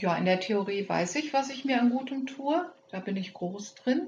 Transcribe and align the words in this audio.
Ja, 0.00 0.14
in 0.14 0.26
der 0.26 0.38
Theorie 0.38 0.88
weiß 0.88 1.16
ich, 1.16 1.32
was 1.32 1.50
ich 1.50 1.64
mir 1.64 1.80
an 1.80 1.90
Gutem 1.90 2.26
tue. 2.26 2.64
Da 2.92 3.00
bin 3.00 3.16
ich 3.16 3.34
groß 3.34 3.74
drin. 3.74 4.06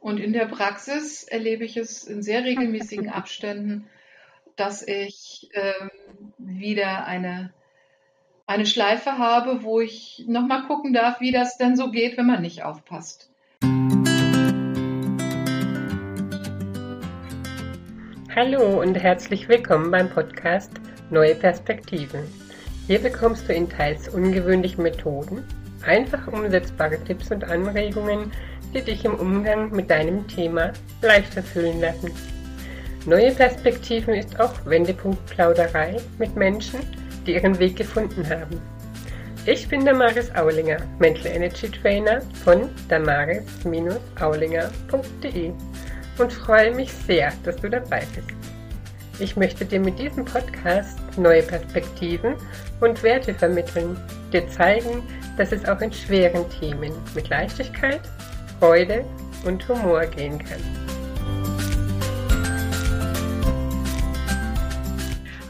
Und 0.00 0.18
in 0.18 0.32
der 0.32 0.46
Praxis 0.46 1.24
erlebe 1.24 1.62
ich 1.62 1.76
es 1.76 2.04
in 2.04 2.22
sehr 2.22 2.42
regelmäßigen 2.42 3.10
Abständen, 3.10 3.86
dass 4.56 4.82
ich 4.82 5.50
ähm, 5.52 5.90
wieder 6.38 7.04
eine, 7.04 7.52
eine 8.46 8.64
Schleife 8.64 9.18
habe, 9.18 9.62
wo 9.62 9.78
ich 9.80 10.24
nochmal 10.26 10.62
gucken 10.62 10.94
darf, 10.94 11.20
wie 11.20 11.32
das 11.32 11.58
denn 11.58 11.76
so 11.76 11.90
geht, 11.90 12.16
wenn 12.16 12.26
man 12.26 12.40
nicht 12.40 12.62
aufpasst. 12.62 13.28
Hallo 18.34 18.80
und 18.80 18.94
herzlich 18.94 19.50
willkommen 19.50 19.90
beim 19.90 20.08
Podcast 20.08 20.72
Neue 21.10 21.34
Perspektiven. 21.34 22.45
Hier 22.86 23.00
bekommst 23.00 23.48
du 23.48 23.52
in 23.52 23.68
teils 23.68 24.08
ungewöhnlichen 24.08 24.82
Methoden 24.82 25.44
einfach 25.82 26.26
umsetzbare 26.28 26.98
Tipps 27.04 27.30
und 27.30 27.44
Anregungen, 27.44 28.32
die 28.74 28.82
dich 28.82 29.04
im 29.04 29.14
Umgang 29.14 29.70
mit 29.70 29.90
deinem 29.90 30.26
Thema 30.28 30.72
leichter 31.02 31.42
fühlen 31.42 31.80
lassen. 31.80 32.10
Neue 33.06 33.32
Perspektiven 33.32 34.14
ist 34.14 34.38
auch 34.40 34.54
Wendepunkt 34.66 35.24
Plauderei 35.26 35.96
mit 36.18 36.34
Menschen, 36.36 36.80
die 37.26 37.34
ihren 37.34 37.58
Weg 37.58 37.76
gefunden 37.76 38.28
haben. 38.28 38.60
Ich 39.46 39.68
bin 39.68 39.84
Damaris 39.84 40.34
Aulinger, 40.34 40.78
Mental 40.98 41.26
Energy 41.26 41.70
Trainer 41.70 42.20
von 42.44 42.68
damaris-aulinger.de 42.88 45.52
und 46.18 46.32
freue 46.32 46.74
mich 46.74 46.92
sehr, 46.92 47.32
dass 47.44 47.54
du 47.56 47.70
dabei 47.70 48.02
bist. 48.14 48.35
Ich 49.18 49.34
möchte 49.34 49.64
dir 49.64 49.80
mit 49.80 49.98
diesem 49.98 50.26
Podcast 50.26 50.98
neue 51.16 51.42
Perspektiven 51.42 52.36
und 52.82 53.02
Werte 53.02 53.32
vermitteln, 53.32 53.96
dir 54.30 54.46
zeigen, 54.46 55.02
dass 55.38 55.52
es 55.52 55.66
auch 55.66 55.80
in 55.80 55.90
schweren 55.90 56.44
Themen 56.50 56.92
mit 57.14 57.30
Leichtigkeit, 57.30 58.02
Freude 58.60 59.06
und 59.46 59.66
Humor 59.66 60.04
gehen 60.04 60.38
kann. 60.38 60.60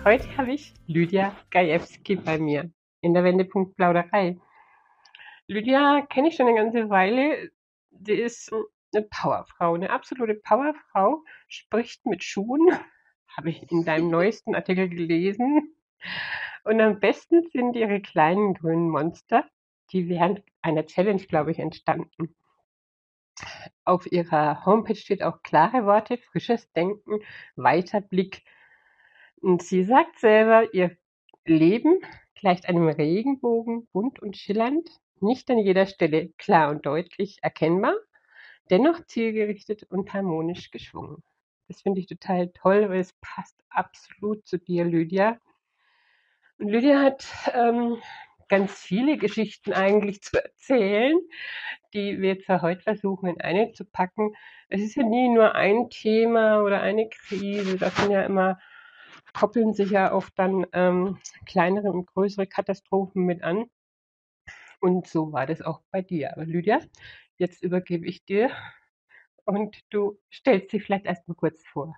Heute 0.05 0.37
habe 0.37 0.53
ich 0.53 0.72
Lydia 0.87 1.34
Gajewski 1.50 2.14
bei 2.14 2.39
mir 2.39 2.70
in 3.00 3.14
der 3.14 3.25
Wendepunkt 3.25 3.75
Plauderei. 3.75 4.39
Lydia 5.48 6.06
kenne 6.09 6.28
ich 6.28 6.37
schon 6.37 6.47
eine 6.47 6.56
ganze 6.56 6.89
Weile. 6.89 7.50
Sie 7.91 8.14
ist 8.14 8.53
eine 8.94 9.03
Powerfrau, 9.11 9.75
eine 9.75 9.91
absolute 9.91 10.37
Powerfrau, 10.37 11.25
spricht 11.48 12.06
mit 12.06 12.22
Schuhen, 12.22 12.69
habe 13.37 13.51
ich 13.51 13.70
in 13.70 13.84
deinem 13.84 14.11
neuesten 14.11 14.55
Artikel 14.55 14.89
gelesen. 14.89 15.75
Und 16.65 16.81
am 16.81 16.98
besten 16.98 17.43
sind 17.53 17.77
ihre 17.77 18.01
kleinen 18.01 18.55
grünen 18.55 18.89
Monster, 18.89 19.45
die 19.93 20.09
während 20.09 20.43
einer 20.62 20.87
Challenge, 20.87 21.23
glaube 21.23 21.53
ich, 21.53 21.59
entstanden. 21.59 22.34
Auf 23.84 24.11
ihrer 24.11 24.65
Homepage 24.65 24.97
steht 24.97 25.23
auch 25.23 25.43
klare 25.43 25.84
Worte, 25.84 26.19
frisches 26.19 26.73
Denken, 26.73 27.20
weiter 27.55 28.01
Blick. 28.01 28.43
Und 29.41 29.62
sie 29.62 29.84
sagt 29.84 30.19
selber, 30.19 30.73
ihr 30.75 30.97
Leben 31.45 32.00
gleicht 32.34 32.69
einem 32.69 32.89
Regenbogen, 32.89 33.87
bunt 33.93 34.21
und 34.21 34.37
schillernd, 34.37 34.91
nicht 35.21 35.50
an 35.50 35.59
jeder 35.59 35.87
Stelle 35.87 36.31
klar 36.39 36.71
und 36.71 36.84
deutlich 36.84 37.39
erkennbar, 37.43 37.95
dennoch 38.71 39.05
zielgerichtet 39.06 39.84
und 39.84 40.12
harmonisch 40.12 40.71
geschwungen. 40.71 41.23
Das 41.69 41.83
finde 41.83 42.00
ich 42.00 42.06
total 42.06 42.48
toll, 42.53 42.89
weil 42.89 43.00
es 43.00 43.12
passt 43.20 43.56
absolut 43.70 44.47
zu 44.47 44.59
dir, 44.59 44.84
Lydia. 44.84 45.39
Und 46.59 46.69
Lydia 46.69 47.00
hat 47.00 47.27
ähm, 47.53 47.97
ganz 48.48 48.81
viele 48.81 49.17
Geschichten 49.17 49.72
eigentlich 49.72 50.22
zu 50.22 50.42
erzählen, 50.42 51.19
die 51.92 52.20
wir 52.20 52.34
jetzt 52.34 52.48
heute 52.48 52.83
versuchen 52.83 53.28
in 53.28 53.41
eine 53.41 53.72
zu 53.72 53.84
packen. 53.84 54.33
Es 54.69 54.81
ist 54.81 54.97
ja 54.97 55.03
nie 55.03 55.28
nur 55.28 55.55
ein 55.55 55.91
Thema 55.91 56.62
oder 56.62 56.81
eine 56.81 57.09
Krise, 57.09 57.77
das 57.77 57.97
sind 57.97 58.10
ja 58.10 58.22
immer, 58.22 58.59
koppeln 59.34 59.75
sich 59.75 59.91
ja 59.91 60.12
oft 60.12 60.33
dann 60.38 60.66
ähm, 60.72 61.19
kleinere 61.47 61.91
und 61.91 62.06
größere 62.06 62.47
Katastrophen 62.47 63.25
mit 63.25 63.43
an. 63.43 63.66
Und 64.81 65.06
so 65.06 65.33
war 65.33 65.47
das 65.47 65.62
auch 65.62 65.81
bei 65.91 66.03
dir. 66.03 66.33
Aber 66.33 66.44
Lydia, 66.44 66.81
jetzt 67.38 67.62
übergebe 67.62 68.06
ich 68.06 68.25
dir 68.25 68.50
und 69.47 69.81
du 69.91 70.19
stellst 70.31 70.71
sie 70.71 70.81
vielleicht 70.81 71.07
erst 71.07 71.27
mal 71.27 71.34
kurz 71.34 71.65
vor. 71.73 71.97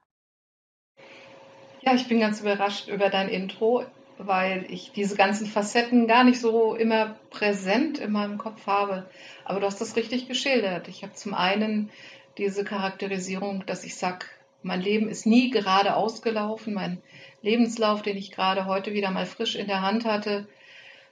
Ja, 1.80 1.94
ich 1.94 2.06
bin 2.06 2.20
ganz 2.20 2.40
überrascht 2.40 2.88
über 2.88 3.08
dein 3.08 3.28
Intro, 3.28 3.84
weil 4.18 4.66
ich 4.68 4.92
diese 4.92 5.16
ganzen 5.16 5.46
Facetten 5.46 6.06
gar 6.06 6.24
nicht 6.24 6.40
so 6.40 6.74
immer 6.74 7.16
präsent 7.30 7.98
in 7.98 8.12
meinem 8.12 8.36
Kopf 8.36 8.66
habe. 8.66 9.08
Aber 9.44 9.60
du 9.60 9.66
hast 9.66 9.80
das 9.80 9.96
richtig 9.96 10.28
geschildert. 10.28 10.88
Ich 10.88 11.02
habe 11.02 11.14
zum 11.14 11.34
einen 11.34 11.90
diese 12.36 12.64
Charakterisierung, 12.64 13.64
dass 13.66 13.84
ich 13.84 13.96
sage, 13.96 14.26
mein 14.62 14.80
Leben 14.80 15.08
ist 15.08 15.24
nie 15.24 15.50
gerade 15.50 15.94
ausgelaufen. 15.94 16.74
Mein 16.74 17.00
Lebenslauf, 17.42 18.02
den 18.02 18.16
ich 18.16 18.32
gerade 18.32 18.66
heute 18.66 18.92
wieder 18.92 19.10
mal 19.10 19.26
frisch 19.26 19.54
in 19.54 19.68
der 19.68 19.82
Hand 19.82 20.04
hatte, 20.04 20.48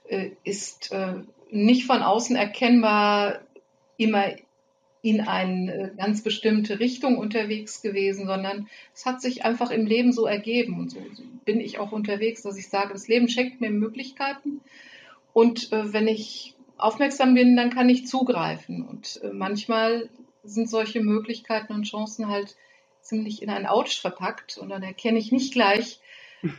äh, 0.08 0.30
ist 0.44 0.92
äh, 0.92 1.14
nicht 1.50 1.86
von 1.86 2.02
außen 2.02 2.36
erkennbar 2.36 3.40
immer 3.96 4.26
in 5.06 5.20
eine 5.20 5.72
äh, 5.72 5.90
ganz 5.96 6.22
bestimmte 6.22 6.80
Richtung 6.80 7.16
unterwegs 7.16 7.80
gewesen, 7.80 8.26
sondern 8.26 8.66
es 8.92 9.06
hat 9.06 9.22
sich 9.22 9.44
einfach 9.44 9.70
im 9.70 9.86
Leben 9.86 10.12
so 10.12 10.26
ergeben. 10.26 10.80
Und 10.80 10.90
so 10.90 10.98
bin 11.44 11.60
ich 11.60 11.78
auch 11.78 11.92
unterwegs, 11.92 12.42
dass 12.42 12.56
ich 12.56 12.68
sage, 12.68 12.92
das 12.92 13.06
Leben 13.06 13.28
schenkt 13.28 13.60
mir 13.60 13.70
Möglichkeiten. 13.70 14.60
Und 15.32 15.70
äh, 15.72 15.92
wenn 15.92 16.08
ich 16.08 16.54
aufmerksam 16.76 17.34
bin, 17.34 17.54
dann 17.54 17.70
kann 17.70 17.88
ich 17.88 18.08
zugreifen. 18.08 18.82
Und 18.84 19.20
äh, 19.22 19.28
manchmal 19.32 20.08
sind 20.42 20.68
solche 20.68 21.00
Möglichkeiten 21.00 21.72
und 21.72 21.84
Chancen 21.84 22.26
halt 22.26 22.56
ziemlich 23.00 23.42
in 23.42 23.50
ein 23.50 23.66
Autsch 23.66 24.00
verpackt. 24.00 24.58
Und 24.58 24.70
dann 24.70 24.82
erkenne 24.82 25.20
ich 25.20 25.30
nicht 25.30 25.52
gleich, 25.52 26.00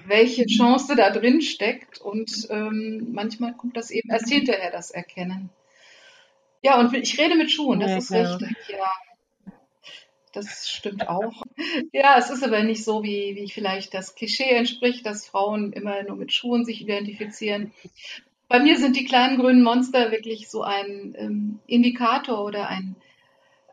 welche 0.05 0.45
Chance 0.45 0.95
da 0.95 1.09
drin 1.09 1.41
steckt. 1.41 1.99
Und 1.99 2.47
ähm, 2.49 3.09
manchmal 3.11 3.55
kommt 3.55 3.75
das 3.75 3.91
eben 3.91 4.09
erst 4.09 4.29
hinterher, 4.29 4.71
das 4.71 4.91
Erkennen. 4.91 5.49
Ja, 6.67 6.79
und 6.81 6.93
ich 6.93 7.17
rede 7.17 7.35
mit 7.35 7.49
Schuhen, 7.49 7.79
das 7.79 7.91
ja, 7.91 7.97
ist 7.97 8.09
klar. 8.09 8.41
richtig, 8.41 8.57
ja. 8.67 8.91
Das 10.33 10.69
stimmt 10.69 11.07
auch. 11.07 11.43
Ja, 11.93 12.17
es 12.17 12.29
ist 12.29 12.43
aber 12.43 12.61
nicht 12.61 12.83
so, 12.83 13.03
wie, 13.03 13.37
wie 13.37 13.49
vielleicht 13.49 13.93
das 13.93 14.15
Klischee 14.15 14.49
entspricht, 14.49 15.05
dass 15.05 15.25
Frauen 15.25 15.71
immer 15.71 16.03
nur 16.03 16.17
mit 16.17 16.33
Schuhen 16.33 16.65
sich 16.65 16.81
identifizieren. 16.81 17.71
Bei 18.49 18.59
mir 18.59 18.77
sind 18.77 18.97
die 18.97 19.05
kleinen 19.05 19.39
grünen 19.39 19.63
Monster 19.63 20.11
wirklich 20.11 20.49
so 20.49 20.61
ein 20.61 21.15
ähm, 21.17 21.59
Indikator 21.67 22.43
oder 22.43 22.67
ein, 22.67 22.97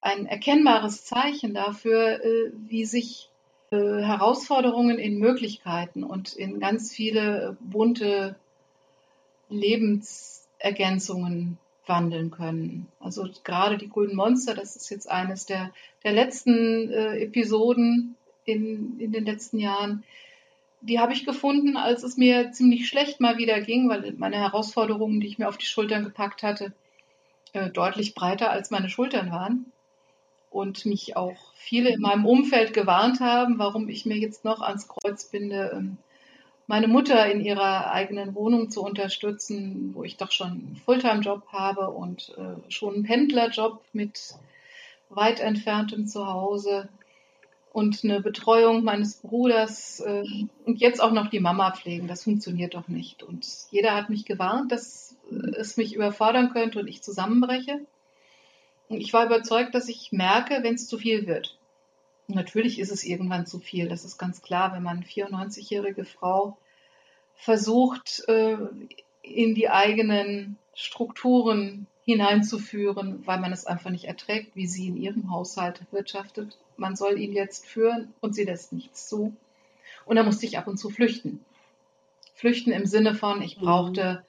ein 0.01 0.27
erkennbares 0.27 1.05
Zeichen 1.05 1.53
dafür, 1.53 2.25
äh, 2.25 2.53
wie 2.69 2.85
sich 2.85 3.29
äh, 3.73 3.77
Herausforderungen 3.77 5.01
in 5.01 5.19
Möglichkeiten 5.19 6.05
und 6.05 6.33
in 6.33 6.61
ganz 6.61 6.93
viele 6.93 7.57
bunte 7.61 8.37
Lebensergänzungen 9.49 11.59
wandeln 11.87 12.31
können. 12.31 12.87
Also 13.01 13.29
gerade 13.45 13.77
die 13.79 13.89
grünen 13.89 14.17
Monster, 14.17 14.55
das 14.55 14.77
ist 14.77 14.91
jetzt 14.91 15.11
eines 15.11 15.47
der, 15.47 15.71
der 16.03 16.13
letzten 16.13 16.91
äh, 16.91 17.19
Episoden 17.19 18.17
in, 18.45 18.99
in 18.99 19.13
den 19.13 19.25
letzten 19.25 19.59
Jahren. 19.59 20.05
Die 20.81 21.01
habe 21.01 21.13
ich 21.13 21.25
gefunden, 21.25 21.77
als 21.77 22.03
es 22.03 22.17
mir 22.17 22.53
ziemlich 22.53 22.89
schlecht 22.89 23.21
mal 23.21 23.39
wieder 23.39 23.61
ging, 23.61 23.89
weil 23.89 24.13
meine 24.17 24.37
Herausforderungen, 24.37 25.21
die 25.21 25.29
ich 25.29 25.39
mir 25.39 25.49
auf 25.49 25.57
die 25.57 25.67
Schultern 25.67 26.05
gepackt 26.05 26.43
hatte, 26.43 26.73
äh, 27.53 27.71
deutlich 27.71 28.15
breiter 28.15 28.51
als 28.51 28.71
meine 28.71 28.89
Schultern 28.89 29.31
waren. 29.31 29.67
Und 30.51 30.87
mich 30.87 31.17
auch 31.17 31.37
viele 31.55 31.91
in 31.91 32.01
meinem 32.01 32.27
Umfeld 32.27 32.75
gewarnt 32.75 33.21
haben, 33.21 33.59
warum 33.59 33.89
ich 33.89 34.07
mir 34.07 34.17
jetzt 34.17 34.45
noch 34.45 34.61
ans 34.61 34.87
Kreuz 34.87 35.25
binde, 35.25 35.73
ähm, 35.75 35.97
meine 36.67 36.89
Mutter 36.89 37.31
in 37.31 37.41
ihrer 37.41 37.93
eigenen 37.93 38.35
Wohnung 38.35 38.71
zu 38.71 38.83
unterstützen, 38.83 39.91
wo 39.95 40.05
ich 40.05 40.17
doch 40.17 40.31
schon 40.31 40.51
einen 40.51 40.81
Fulltime-Job 40.85 41.47
habe 41.49 41.91
und 41.91 42.35
äh, 42.39 42.71
schon 42.71 42.95
einen 42.95 43.05
Pendlerjob 43.05 43.83
mit 43.93 44.35
weit 45.11 45.41
entferntem 45.41 46.07
Zuhause 46.07 46.89
und 47.73 48.05
eine 48.05 48.21
Betreuung 48.21 48.85
meines 48.85 49.17
Bruders 49.17 50.01
äh, 50.01 50.25
und 50.65 50.81
jetzt 50.81 51.03
auch 51.03 51.13
noch 51.13 51.29
die 51.29 51.41
Mama 51.41 51.73
pflegen. 51.73 52.09
Das 52.09 52.25
funktioniert 52.25 52.75
doch 52.75 52.89
nicht. 52.89 53.23
Und 53.23 53.47
jeder 53.71 53.95
hat 53.95 54.11
mich 54.11 54.25
gewarnt, 54.25 54.73
dass 54.73 55.17
es 55.59 55.77
mich 55.77 55.95
überfordern 55.95 56.53
könnte 56.53 56.81
und 56.81 56.89
ich 56.89 57.03
zusammenbreche. 57.03 57.81
Und 58.89 59.01
ich 59.01 59.13
war 59.13 59.27
überzeugt, 59.27 59.75
dass 59.75 59.89
ich 59.89 60.13
merke, 60.13 60.63
wenn 60.63 60.75
es 60.75 60.87
zu 60.87 60.99
viel 60.99 61.27
wird. 61.27 61.59
Natürlich 62.27 62.79
ist 62.79 62.93
es 62.93 63.05
irgendwann 63.05 63.45
zu 63.45 63.59
viel, 63.59 63.89
das 63.89 64.05
ist 64.05 64.19
ganz 64.19 64.41
klar, 64.41 64.73
wenn 64.73 64.83
man 64.83 65.03
94-jährige 65.03 66.05
Frau 66.05 66.57
versucht, 67.37 68.23
äh, 68.29 68.57
in 69.23 69.55
die 69.55 69.71
eigenen 69.71 70.59
Strukturen 70.75 71.87
hineinzuführen, 72.05 73.27
weil 73.27 73.41
man 73.41 73.53
es 73.53 73.67
einfach 73.67 73.91
nicht 73.91 74.05
erträgt, 74.05 74.55
wie 74.55 74.67
sie 74.67 74.89
in 74.89 74.97
ihrem 74.97 75.31
Haushalt 75.31 75.81
wirtschaftet. 75.91 76.59
Man 76.77 76.97
soll 76.97 77.19
ihn 77.19 77.33
jetzt 77.33 77.67
führen 77.67 78.13
und 78.21 78.35
sie 78.35 78.45
lässt 78.45 78.73
nichts 78.73 79.09
zu. 79.09 79.35
Und 80.05 80.17
da 80.17 80.23
musste 80.23 80.45
ich 80.45 80.59
ab 80.59 80.67
und 80.67 80.77
zu 80.77 80.91
flüchten. 80.91 81.45
Flüchten 82.35 82.73
im 82.73 82.85
Sinne 82.85 83.15
von, 83.15 83.41
ich 83.41 83.57
brauchte 83.57 84.25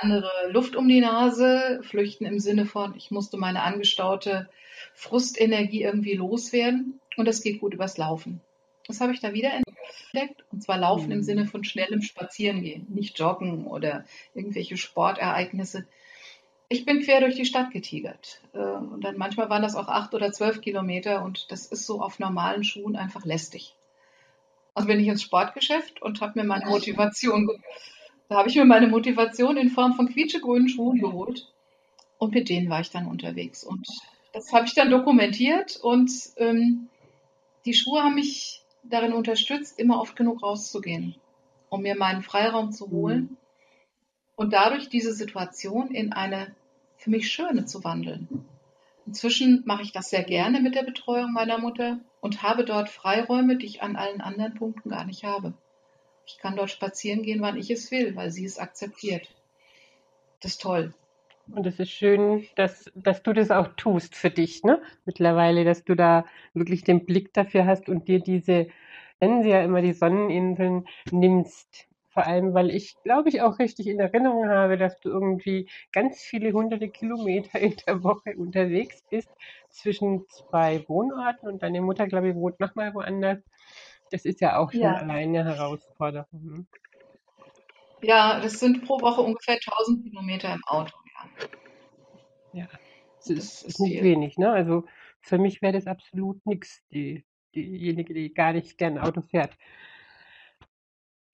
andere 0.00 0.30
Luft 0.50 0.74
um 0.74 0.88
die 0.88 1.00
Nase, 1.00 1.80
flüchten 1.82 2.24
im 2.24 2.38
Sinne 2.38 2.64
von, 2.64 2.94
ich 2.96 3.10
musste 3.10 3.36
meine 3.36 3.62
angestaute 3.62 4.48
Frustenergie 4.94 5.82
irgendwie 5.82 6.14
loswerden 6.14 7.00
und 7.16 7.26
das 7.26 7.42
geht 7.42 7.60
gut 7.60 7.74
übers 7.74 7.98
Laufen. 7.98 8.40
Das 8.86 9.00
habe 9.00 9.12
ich 9.12 9.20
da 9.20 9.34
wieder 9.34 9.50
entdeckt 10.12 10.44
und 10.50 10.62
zwar 10.62 10.78
Laufen 10.78 11.06
mhm. 11.06 11.12
im 11.12 11.22
Sinne 11.22 11.46
von 11.46 11.64
schnellem 11.64 12.02
Spazierengehen, 12.02 12.86
nicht 12.88 13.18
Joggen 13.18 13.66
oder 13.66 14.04
irgendwelche 14.34 14.76
Sportereignisse. 14.76 15.86
Ich 16.68 16.84
bin 16.84 17.02
quer 17.02 17.20
durch 17.20 17.34
die 17.34 17.44
Stadt 17.44 17.70
getigert. 17.70 18.40
Äh, 18.54 18.58
und 18.58 19.02
dann 19.02 19.18
manchmal 19.18 19.50
waren 19.50 19.62
das 19.62 19.76
auch 19.76 19.88
acht 19.88 20.14
oder 20.14 20.32
zwölf 20.32 20.60
Kilometer 20.60 21.24
und 21.24 21.50
das 21.50 21.66
ist 21.66 21.86
so 21.86 22.00
auf 22.00 22.18
normalen 22.18 22.64
Schuhen 22.64 22.96
einfach 22.96 23.24
lästig. 23.24 23.74
Also 24.74 24.88
bin 24.88 25.00
ich 25.00 25.08
ins 25.08 25.22
Sportgeschäft 25.22 26.00
und 26.00 26.20
habe 26.20 26.40
mir 26.40 26.46
meine 26.46 26.66
Motivation, 26.66 27.48
da 28.28 28.36
habe 28.36 28.48
ich 28.48 28.56
mir 28.56 28.64
meine 28.64 28.86
Motivation 28.86 29.58
in 29.58 29.68
Form 29.68 29.94
von 29.94 30.08
quietschegrünen 30.08 30.68
Schuhen 30.68 30.98
geholt 30.98 31.46
und 32.16 32.32
mit 32.32 32.48
denen 32.48 32.70
war 32.70 32.80
ich 32.80 32.90
dann 32.90 33.06
unterwegs. 33.06 33.64
Und 33.64 33.86
das 34.32 34.52
habe 34.52 34.66
ich 34.66 34.74
dann 34.74 34.90
dokumentiert 34.90 35.76
und 35.76 36.10
ähm, 36.36 36.88
die 37.66 37.74
Schuhe 37.74 38.02
haben 38.02 38.14
mich 38.14 38.61
darin 38.82 39.12
unterstützt, 39.12 39.78
immer 39.78 40.00
oft 40.00 40.16
genug 40.16 40.42
rauszugehen, 40.42 41.16
um 41.68 41.82
mir 41.82 41.96
meinen 41.96 42.22
Freiraum 42.22 42.72
zu 42.72 42.90
holen 42.90 43.20
mhm. 43.20 43.36
und 44.36 44.52
dadurch 44.52 44.88
diese 44.88 45.12
Situation 45.12 45.90
in 45.90 46.12
eine 46.12 46.54
für 46.96 47.10
mich 47.10 47.30
schöne 47.30 47.64
zu 47.64 47.82
wandeln. 47.84 48.46
Inzwischen 49.06 49.62
mache 49.66 49.82
ich 49.82 49.92
das 49.92 50.10
sehr 50.10 50.22
gerne 50.22 50.60
mit 50.60 50.74
der 50.74 50.84
Betreuung 50.84 51.32
meiner 51.32 51.58
Mutter 51.58 51.98
und 52.20 52.42
habe 52.42 52.64
dort 52.64 52.88
Freiräume, 52.88 53.56
die 53.56 53.66
ich 53.66 53.82
an 53.82 53.96
allen 53.96 54.20
anderen 54.20 54.54
Punkten 54.54 54.90
gar 54.90 55.04
nicht 55.04 55.24
habe. 55.24 55.54
Ich 56.24 56.38
kann 56.38 56.54
dort 56.54 56.70
spazieren 56.70 57.22
gehen, 57.22 57.42
wann 57.42 57.58
ich 57.58 57.70
es 57.70 57.90
will, 57.90 58.14
weil 58.14 58.30
sie 58.30 58.44
es 58.44 58.58
akzeptiert. 58.58 59.28
Das 60.40 60.52
ist 60.52 60.62
toll. 60.62 60.94
Und 61.48 61.66
es 61.66 61.78
ist 61.78 61.90
schön, 61.90 62.46
dass, 62.56 62.90
dass 62.94 63.22
du 63.22 63.32
das 63.32 63.50
auch 63.50 63.68
tust 63.76 64.14
für 64.14 64.30
dich, 64.30 64.62
ne? 64.62 64.80
Mittlerweile, 65.04 65.64
dass 65.64 65.84
du 65.84 65.94
da 65.94 66.24
wirklich 66.54 66.84
den 66.84 67.04
Blick 67.04 67.32
dafür 67.34 67.66
hast 67.66 67.88
und 67.88 68.08
dir 68.08 68.20
diese, 68.20 68.68
nennen 69.20 69.42
sie 69.42 69.50
ja 69.50 69.62
immer 69.62 69.82
die 69.82 69.92
Sonneninseln, 69.92 70.86
nimmst. 71.10 71.88
Vor 72.10 72.26
allem, 72.26 72.52
weil 72.52 72.70
ich, 72.70 72.94
glaube 73.04 73.30
ich, 73.30 73.40
auch 73.40 73.58
richtig 73.58 73.86
in 73.86 73.98
Erinnerung 73.98 74.48
habe, 74.48 74.76
dass 74.76 75.00
du 75.00 75.08
irgendwie 75.08 75.68
ganz 75.92 76.20
viele 76.20 76.52
hunderte 76.52 76.88
Kilometer 76.90 77.58
in 77.58 77.74
der 77.86 78.02
Woche 78.04 78.36
unterwegs 78.36 79.02
bist 79.10 79.30
zwischen 79.70 80.26
zwei 80.28 80.84
Wohnorten 80.88 81.48
und 81.48 81.62
deine 81.62 81.80
Mutter, 81.80 82.06
glaube 82.06 82.28
ich, 82.28 82.34
wohnt 82.34 82.60
nochmal 82.60 82.94
woanders. 82.94 83.38
Das 84.10 84.26
ist 84.26 84.42
ja 84.42 84.58
auch 84.58 84.70
schon 84.70 84.82
ja. 84.82 84.92
alleine 84.92 85.40
eine 85.40 85.56
Herausforderung. 85.56 86.44
Ne? 86.44 86.66
Ja, 88.02 88.40
das 88.40 88.60
sind 88.60 88.84
pro 88.84 89.00
Woche 89.00 89.22
ungefähr 89.22 89.54
1000 89.54 90.04
Kilometer 90.04 90.52
im 90.52 90.62
Auto. 90.66 90.92
Ja, 92.52 92.68
das 93.16 93.30
ist, 93.30 93.62
ist 93.62 93.80
nicht 93.80 94.02
wenig, 94.02 94.38
ne? 94.38 94.50
Also 94.50 94.84
für 95.20 95.38
mich 95.38 95.62
wäre 95.62 95.72
das 95.72 95.86
absolut 95.86 96.44
nichts, 96.46 96.82
die, 96.90 97.24
diejenige, 97.54 98.14
die 98.14 98.34
gar 98.34 98.52
nicht 98.52 98.78
gern 98.78 98.98
Auto 98.98 99.22
fährt. 99.22 99.56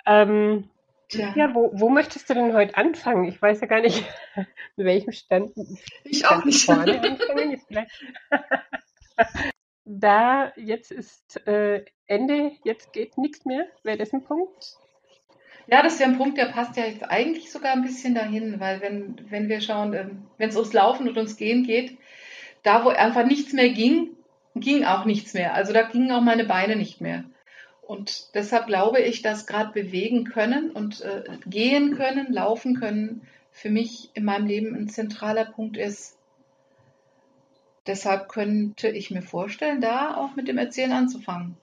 Ähm, 0.07 0.71
Tja. 1.09 1.33
Ja, 1.35 1.55
wo, 1.55 1.71
wo 1.73 1.89
möchtest 1.89 2.29
du 2.29 2.35
denn 2.35 2.53
heute 2.53 2.77
anfangen? 2.77 3.25
Ich 3.25 3.41
weiß 3.41 3.63
ja 3.63 3.67
gar 3.67 3.81
nicht, 3.81 4.05
mit 4.77 4.87
welchem 4.87 5.13
Stand. 5.13 5.53
Ich 6.05 6.27
auch 6.27 6.45
nicht. 6.45 6.65
Vorne 6.67 7.01
anfangen. 7.01 7.51
Jetzt 7.51 7.69
da 9.87 10.53
jetzt 10.57 10.91
ist 10.91 11.47
äh, 11.47 11.87
Ende, 12.07 12.53
jetzt 12.63 12.93
geht 12.93 13.17
nichts 13.17 13.47
mehr. 13.47 13.67
Wäre 13.85 13.97
das 13.97 14.13
ein 14.13 14.23
Punkt? 14.23 14.77
Ja, 15.71 15.83
das 15.83 15.95
ist 15.95 16.01
ja 16.01 16.07
ein 16.07 16.17
Punkt, 16.17 16.39
der 16.39 16.47
passt 16.47 16.77
ja 16.79 16.87
jetzt 16.87 17.05
eigentlich 17.05 17.53
sogar 17.53 17.73
ein 17.73 17.83
bisschen 17.83 18.15
dahin, 18.15 18.59
weil 18.59 18.81
wenn, 18.81 19.21
wenn 19.29 19.49
wir 19.51 19.61
schauen, 19.61 19.93
ähm, 19.93 20.27
wenn 20.39 20.49
es 20.49 20.57
ums 20.57 20.73
Laufen 20.73 21.07
und 21.07 21.17
ums 21.17 21.37
Gehen 21.37 21.63
geht, 21.63 21.99
da 22.63 22.85
wo 22.85 22.89
einfach 22.89 23.27
nichts 23.27 23.53
mehr 23.53 23.69
ging, 23.69 24.17
ging 24.55 24.85
auch 24.85 25.05
nichts 25.05 25.35
mehr. 25.35 25.55
Also 25.55 25.75
da 25.75 25.83
gingen 25.83 26.11
auch 26.11 26.23
meine 26.23 26.45
Beine 26.45 26.75
nicht 26.75 27.03
mehr. 27.03 27.25
Und 27.83 28.35
deshalb 28.35 28.67
glaube 28.67 29.01
ich, 29.01 29.21
dass 29.21 29.47
gerade 29.47 29.73
bewegen 29.73 30.25
können 30.25 30.71
und 30.71 31.03
äh, 31.03 31.25
gehen 31.47 31.97
können, 31.97 32.33
laufen 32.33 32.79
können, 32.81 33.27
für 33.53 33.71
mich 33.71 34.11
in 34.15 34.25
meinem 34.25 34.47
Leben 34.47 34.75
ein 34.75 34.89
zentraler 34.89 35.45
Punkt 35.45 35.77
ist. 35.77 36.17
Deshalb 37.87 38.29
könnte 38.29 38.89
ich 38.89 39.11
mir 39.11 39.23
vorstellen, 39.23 39.81
da 39.81 40.17
auch 40.17 40.35
mit 40.35 40.49
dem 40.49 40.59
Erzählen 40.59 40.93
anzufangen. 40.93 41.57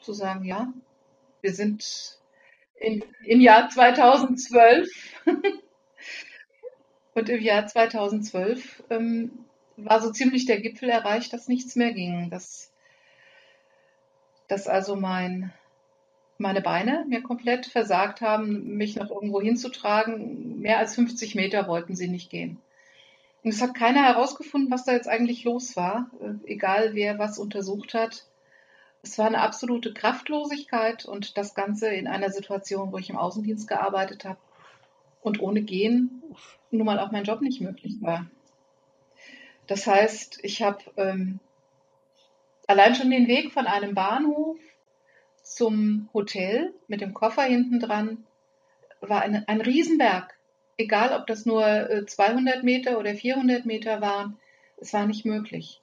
Zu 0.00 0.12
sagen, 0.12 0.44
ja, 0.44 0.72
wir 1.40 1.52
sind 1.52 2.18
in, 2.82 3.04
im 3.24 3.40
Jahr 3.40 3.68
2012. 3.68 4.88
und 7.14 7.28
im 7.28 7.40
Jahr 7.40 7.66
2012 7.66 8.84
ähm, 8.90 9.46
war 9.76 10.00
so 10.00 10.10
ziemlich 10.10 10.46
der 10.46 10.60
Gipfel 10.60 10.88
erreicht, 10.88 11.32
dass 11.32 11.48
nichts 11.48 11.76
mehr 11.76 11.92
ging. 11.92 12.30
Dass, 12.30 12.70
dass 14.48 14.66
also 14.66 14.96
mein 14.96 15.52
meine 16.42 16.60
Beine 16.60 17.06
mir 17.08 17.22
komplett 17.22 17.66
versagt 17.66 18.20
haben, 18.20 18.76
mich 18.76 18.96
noch 18.96 19.10
irgendwo 19.10 19.40
hinzutragen. 19.40 20.60
Mehr 20.60 20.78
als 20.78 20.96
50 20.96 21.34
Meter 21.34 21.68
wollten 21.68 21.94
sie 21.94 22.08
nicht 22.08 22.30
gehen. 22.30 22.58
Und 23.44 23.50
es 23.50 23.62
hat 23.62 23.74
keiner 23.74 24.02
herausgefunden, 24.02 24.70
was 24.70 24.84
da 24.84 24.92
jetzt 24.92 25.08
eigentlich 25.08 25.44
los 25.44 25.76
war, 25.76 26.10
äh, 26.20 26.50
egal 26.50 26.94
wer 26.94 27.18
was 27.18 27.38
untersucht 27.38 27.94
hat. 27.94 28.26
Es 29.02 29.18
war 29.18 29.26
eine 29.26 29.40
absolute 29.40 29.92
Kraftlosigkeit 29.92 31.04
und 31.04 31.36
das 31.36 31.54
Ganze 31.54 31.88
in 31.88 32.06
einer 32.06 32.30
Situation, 32.30 32.92
wo 32.92 32.98
ich 32.98 33.10
im 33.10 33.16
Außendienst 33.16 33.66
gearbeitet 33.66 34.24
habe 34.24 34.38
und 35.22 35.40
ohne 35.40 35.62
Gehen 35.62 36.22
nun 36.70 36.86
mal 36.86 37.00
auch 37.00 37.10
mein 37.10 37.24
Job 37.24 37.40
nicht 37.40 37.60
möglich 37.60 37.96
war. 38.00 38.26
Das 39.66 39.86
heißt, 39.86 40.38
ich 40.42 40.62
habe 40.62 40.78
ähm, 40.96 41.40
allein 42.66 42.94
schon 42.94 43.10
den 43.10 43.26
Weg 43.26 43.52
von 43.52 43.66
einem 43.66 43.94
Bahnhof 43.94 44.56
zum 45.42 46.08
Hotel 46.14 46.72
mit 46.88 47.00
dem 47.00 47.12
Koffer 47.12 47.42
hinten 47.42 47.80
dran 47.80 48.24
war 49.00 49.22
ein, 49.22 49.46
ein 49.48 49.60
Riesenberg. 49.60 50.34
Egal, 50.76 51.12
ob 51.18 51.26
das 51.26 51.44
nur 51.44 52.04
200 52.06 52.56
äh, 52.56 52.62
Meter 52.62 52.98
oder 52.98 53.14
400 53.14 53.66
Meter 53.66 54.00
waren, 54.00 54.38
es 54.78 54.92
war 54.92 55.06
nicht 55.06 55.24
möglich. 55.24 55.81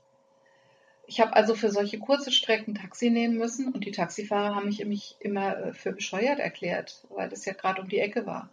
Ich 1.10 1.20
habe 1.20 1.36
also 1.36 1.56
für 1.56 1.72
solche 1.72 1.98
kurze 1.98 2.32
Strecken 2.32 2.76
Taxi 2.76 3.10
nehmen 3.10 3.36
müssen 3.36 3.74
und 3.74 3.84
die 3.84 3.92
Taxifahrer 3.92 4.54
haben 4.54 4.68
mich, 4.68 4.86
mich 4.86 5.16
immer 5.20 5.58
äh, 5.58 5.74
für 5.74 5.92
bescheuert 5.92 6.38
erklärt, 6.38 7.04
weil 7.10 7.28
das 7.30 7.46
ja 7.46 7.54
gerade 7.54 7.82
um 7.82 7.90
die 7.90 7.98
Ecke 7.98 8.28
war. 8.28 8.52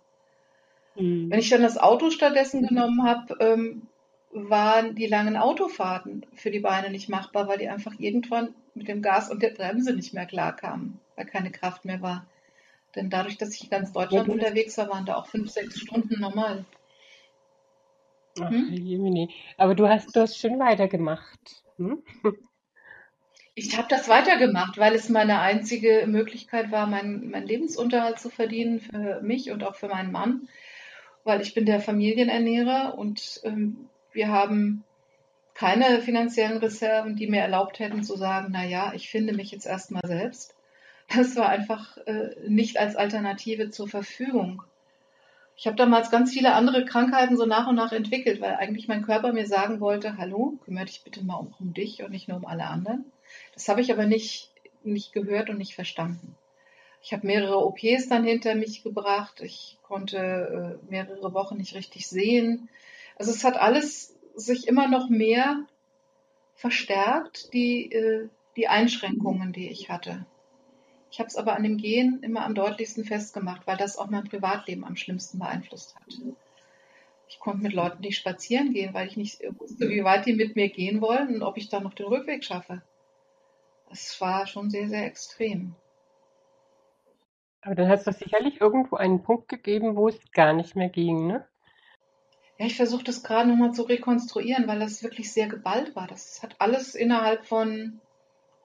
Mhm. 0.94 1.30
Wenn 1.30 1.38
ich 1.38 1.50
dann 1.50 1.60
das 1.60 1.76
Auto 1.76 2.08
stattdessen 2.08 2.66
genommen 2.66 3.02
habe, 3.04 3.36
ähm, 3.40 3.82
waren 4.32 4.94
die 4.94 5.06
langen 5.06 5.36
Autofahrten 5.36 6.24
für 6.32 6.50
die 6.50 6.60
Beine 6.60 6.90
nicht 6.90 7.10
machbar, 7.10 7.46
weil 7.46 7.58
die 7.58 7.68
einfach 7.68 7.92
irgendwann 7.98 8.54
mit 8.72 8.88
dem 8.88 9.02
Gas 9.02 9.30
und 9.30 9.42
der 9.42 9.50
Bremse 9.50 9.92
nicht 9.92 10.14
mehr 10.14 10.26
klarkamen, 10.26 10.98
weil 11.14 11.26
keine 11.26 11.50
Kraft 11.50 11.84
mehr 11.84 12.00
war. 12.00 12.26
Denn 12.94 13.10
dadurch, 13.10 13.36
dass 13.36 13.54
ich 13.54 13.64
in 13.64 13.70
ganz 13.70 13.92
Deutschland 13.92 14.28
ja, 14.28 14.32
unterwegs 14.32 14.78
war, 14.78 14.88
waren 14.88 15.04
da 15.04 15.16
auch 15.16 15.26
fünf, 15.26 15.50
sechs 15.50 15.78
Stunden 15.78 16.18
normal. 16.20 16.64
Ach, 18.40 18.50
hm? 18.50 19.28
Aber 19.56 19.74
du 19.74 19.88
hast, 19.88 20.14
du 20.14 20.20
hast 20.20 20.38
schön 20.38 20.58
weitergemacht. 20.58 21.62
Hm? 21.76 22.02
Ich 23.58 23.78
habe 23.78 23.88
das 23.88 24.06
weitergemacht, 24.08 24.76
weil 24.76 24.94
es 24.94 25.08
meine 25.08 25.40
einzige 25.40 26.04
Möglichkeit 26.06 26.70
war, 26.70 26.86
meinen 26.86 27.30
mein 27.30 27.46
Lebensunterhalt 27.46 28.18
zu 28.18 28.28
verdienen 28.28 28.80
für 28.80 29.22
mich 29.22 29.50
und 29.50 29.64
auch 29.64 29.76
für 29.76 29.88
meinen 29.88 30.12
Mann, 30.12 30.48
weil 31.24 31.40
ich 31.40 31.54
bin 31.54 31.64
der 31.64 31.80
Familienernährer 31.80 32.98
und 32.98 33.40
ähm, 33.44 33.88
wir 34.12 34.28
haben 34.28 34.84
keine 35.54 36.02
finanziellen 36.02 36.58
Reserven, 36.58 37.16
die 37.16 37.28
mir 37.28 37.40
erlaubt 37.40 37.78
hätten 37.78 38.04
zu 38.04 38.16
sagen, 38.16 38.48
na 38.50 38.62
ja, 38.64 38.92
ich 38.94 39.08
finde 39.08 39.32
mich 39.32 39.52
jetzt 39.52 39.66
erstmal 39.66 40.06
selbst. 40.06 40.54
Das 41.08 41.34
war 41.36 41.48
einfach 41.48 41.96
äh, 42.06 42.36
nicht 42.46 42.78
als 42.78 42.94
Alternative 42.94 43.70
zur 43.70 43.88
Verfügung. 43.88 44.62
Ich 45.56 45.66
habe 45.66 45.76
damals 45.76 46.10
ganz 46.10 46.32
viele 46.32 46.52
andere 46.52 46.84
Krankheiten 46.84 47.36
so 47.38 47.46
nach 47.46 47.66
und 47.66 47.76
nach 47.76 47.92
entwickelt, 47.92 48.42
weil 48.42 48.56
eigentlich 48.56 48.88
mein 48.88 49.02
Körper 49.02 49.32
mir 49.32 49.46
sagen 49.46 49.80
wollte, 49.80 50.18
hallo, 50.18 50.58
kümmere 50.64 50.84
dich 50.84 51.02
bitte 51.02 51.24
mal 51.24 51.36
um, 51.36 51.54
um 51.58 51.72
dich 51.72 52.02
und 52.02 52.10
nicht 52.10 52.28
nur 52.28 52.36
um 52.36 52.44
alle 52.44 52.66
anderen. 52.66 53.10
Das 53.54 53.68
habe 53.68 53.80
ich 53.80 53.90
aber 53.90 54.04
nicht, 54.04 54.50
nicht 54.84 55.14
gehört 55.14 55.48
und 55.48 55.56
nicht 55.56 55.74
verstanden. 55.74 56.36
Ich 57.02 57.12
habe 57.12 57.26
mehrere 57.26 57.64
OPs 57.64 58.08
dann 58.08 58.24
hinter 58.24 58.54
mich 58.54 58.82
gebracht. 58.82 59.40
Ich 59.40 59.78
konnte 59.82 60.78
äh, 60.84 60.90
mehrere 60.90 61.32
Wochen 61.32 61.56
nicht 61.56 61.74
richtig 61.74 62.06
sehen. 62.06 62.68
Also 63.16 63.30
es 63.30 63.42
hat 63.42 63.56
alles 63.56 64.14
sich 64.34 64.68
immer 64.68 64.88
noch 64.88 65.08
mehr 65.08 65.64
verstärkt, 66.54 67.52
die, 67.54 67.90
äh, 67.92 68.28
die 68.56 68.68
Einschränkungen, 68.68 69.52
die 69.52 69.70
ich 69.70 69.88
hatte. 69.88 70.26
Ich 71.10 71.18
habe 71.18 71.28
es 71.28 71.36
aber 71.36 71.56
an 71.56 71.62
dem 71.62 71.76
Gehen 71.76 72.22
immer 72.22 72.44
am 72.44 72.54
deutlichsten 72.54 73.04
festgemacht, 73.04 73.66
weil 73.66 73.76
das 73.76 73.96
auch 73.96 74.08
mein 74.08 74.24
Privatleben 74.24 74.84
am 74.84 74.96
schlimmsten 74.96 75.38
beeinflusst 75.38 75.94
hat. 75.94 76.20
Ich 77.28 77.38
konnte 77.38 77.62
mit 77.62 77.72
Leuten 77.72 78.02
nicht 78.02 78.18
spazieren 78.18 78.72
gehen, 78.72 78.94
weil 78.94 79.08
ich 79.08 79.16
nicht 79.16 79.40
wusste, 79.58 79.88
wie 79.88 80.04
weit 80.04 80.26
die 80.26 80.34
mit 80.34 80.56
mir 80.56 80.68
gehen 80.68 81.00
wollen 81.00 81.34
und 81.34 81.42
ob 81.42 81.56
ich 81.56 81.68
dann 81.68 81.82
noch 81.82 81.94
den 81.94 82.06
Rückweg 82.06 82.44
schaffe. 82.44 82.82
Das 83.88 84.20
war 84.20 84.46
schon 84.46 84.70
sehr, 84.70 84.88
sehr 84.88 85.06
extrem. 85.06 85.74
Aber 87.62 87.74
dann 87.74 87.88
hast 87.88 88.06
du 88.06 88.12
sicherlich 88.12 88.60
irgendwo 88.60 88.96
einen 88.96 89.22
Punkt 89.22 89.48
gegeben, 89.48 89.96
wo 89.96 90.08
es 90.08 90.18
gar 90.32 90.52
nicht 90.52 90.76
mehr 90.76 90.88
ging, 90.88 91.26
ne? 91.26 91.46
Ja, 92.58 92.66
ich 92.66 92.76
versuche 92.76 93.04
das 93.04 93.22
gerade 93.22 93.48
nochmal 93.48 93.72
zu 93.72 93.82
rekonstruieren, 93.82 94.66
weil 94.66 94.78
das 94.78 95.02
wirklich 95.02 95.32
sehr 95.32 95.46
geballt 95.48 95.94
war. 95.94 96.06
Das 96.06 96.42
hat 96.42 96.56
alles 96.60 96.94
innerhalb 96.94 97.44
von 97.44 98.00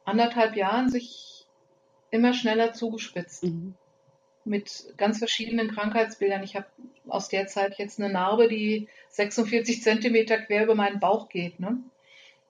anderthalb 0.06 0.56
Jahren 0.56 0.90
sich 0.90 1.31
immer 2.12 2.34
schneller 2.34 2.74
zugespitzt. 2.74 3.44
Mhm. 3.44 3.74
Mit 4.44 4.94
ganz 4.98 5.20
verschiedenen 5.20 5.72
Krankheitsbildern. 5.72 6.44
Ich 6.44 6.56
habe 6.56 6.66
aus 7.08 7.30
der 7.30 7.48
Zeit 7.48 7.78
jetzt 7.78 8.00
eine 8.00 8.12
Narbe, 8.12 8.48
die 8.48 8.88
46 9.10 9.82
Zentimeter 9.82 10.38
quer 10.40 10.64
über 10.64 10.76
meinen 10.76 11.00
Bauch 11.00 11.30
geht. 11.30 11.60
Ne? 11.60 11.78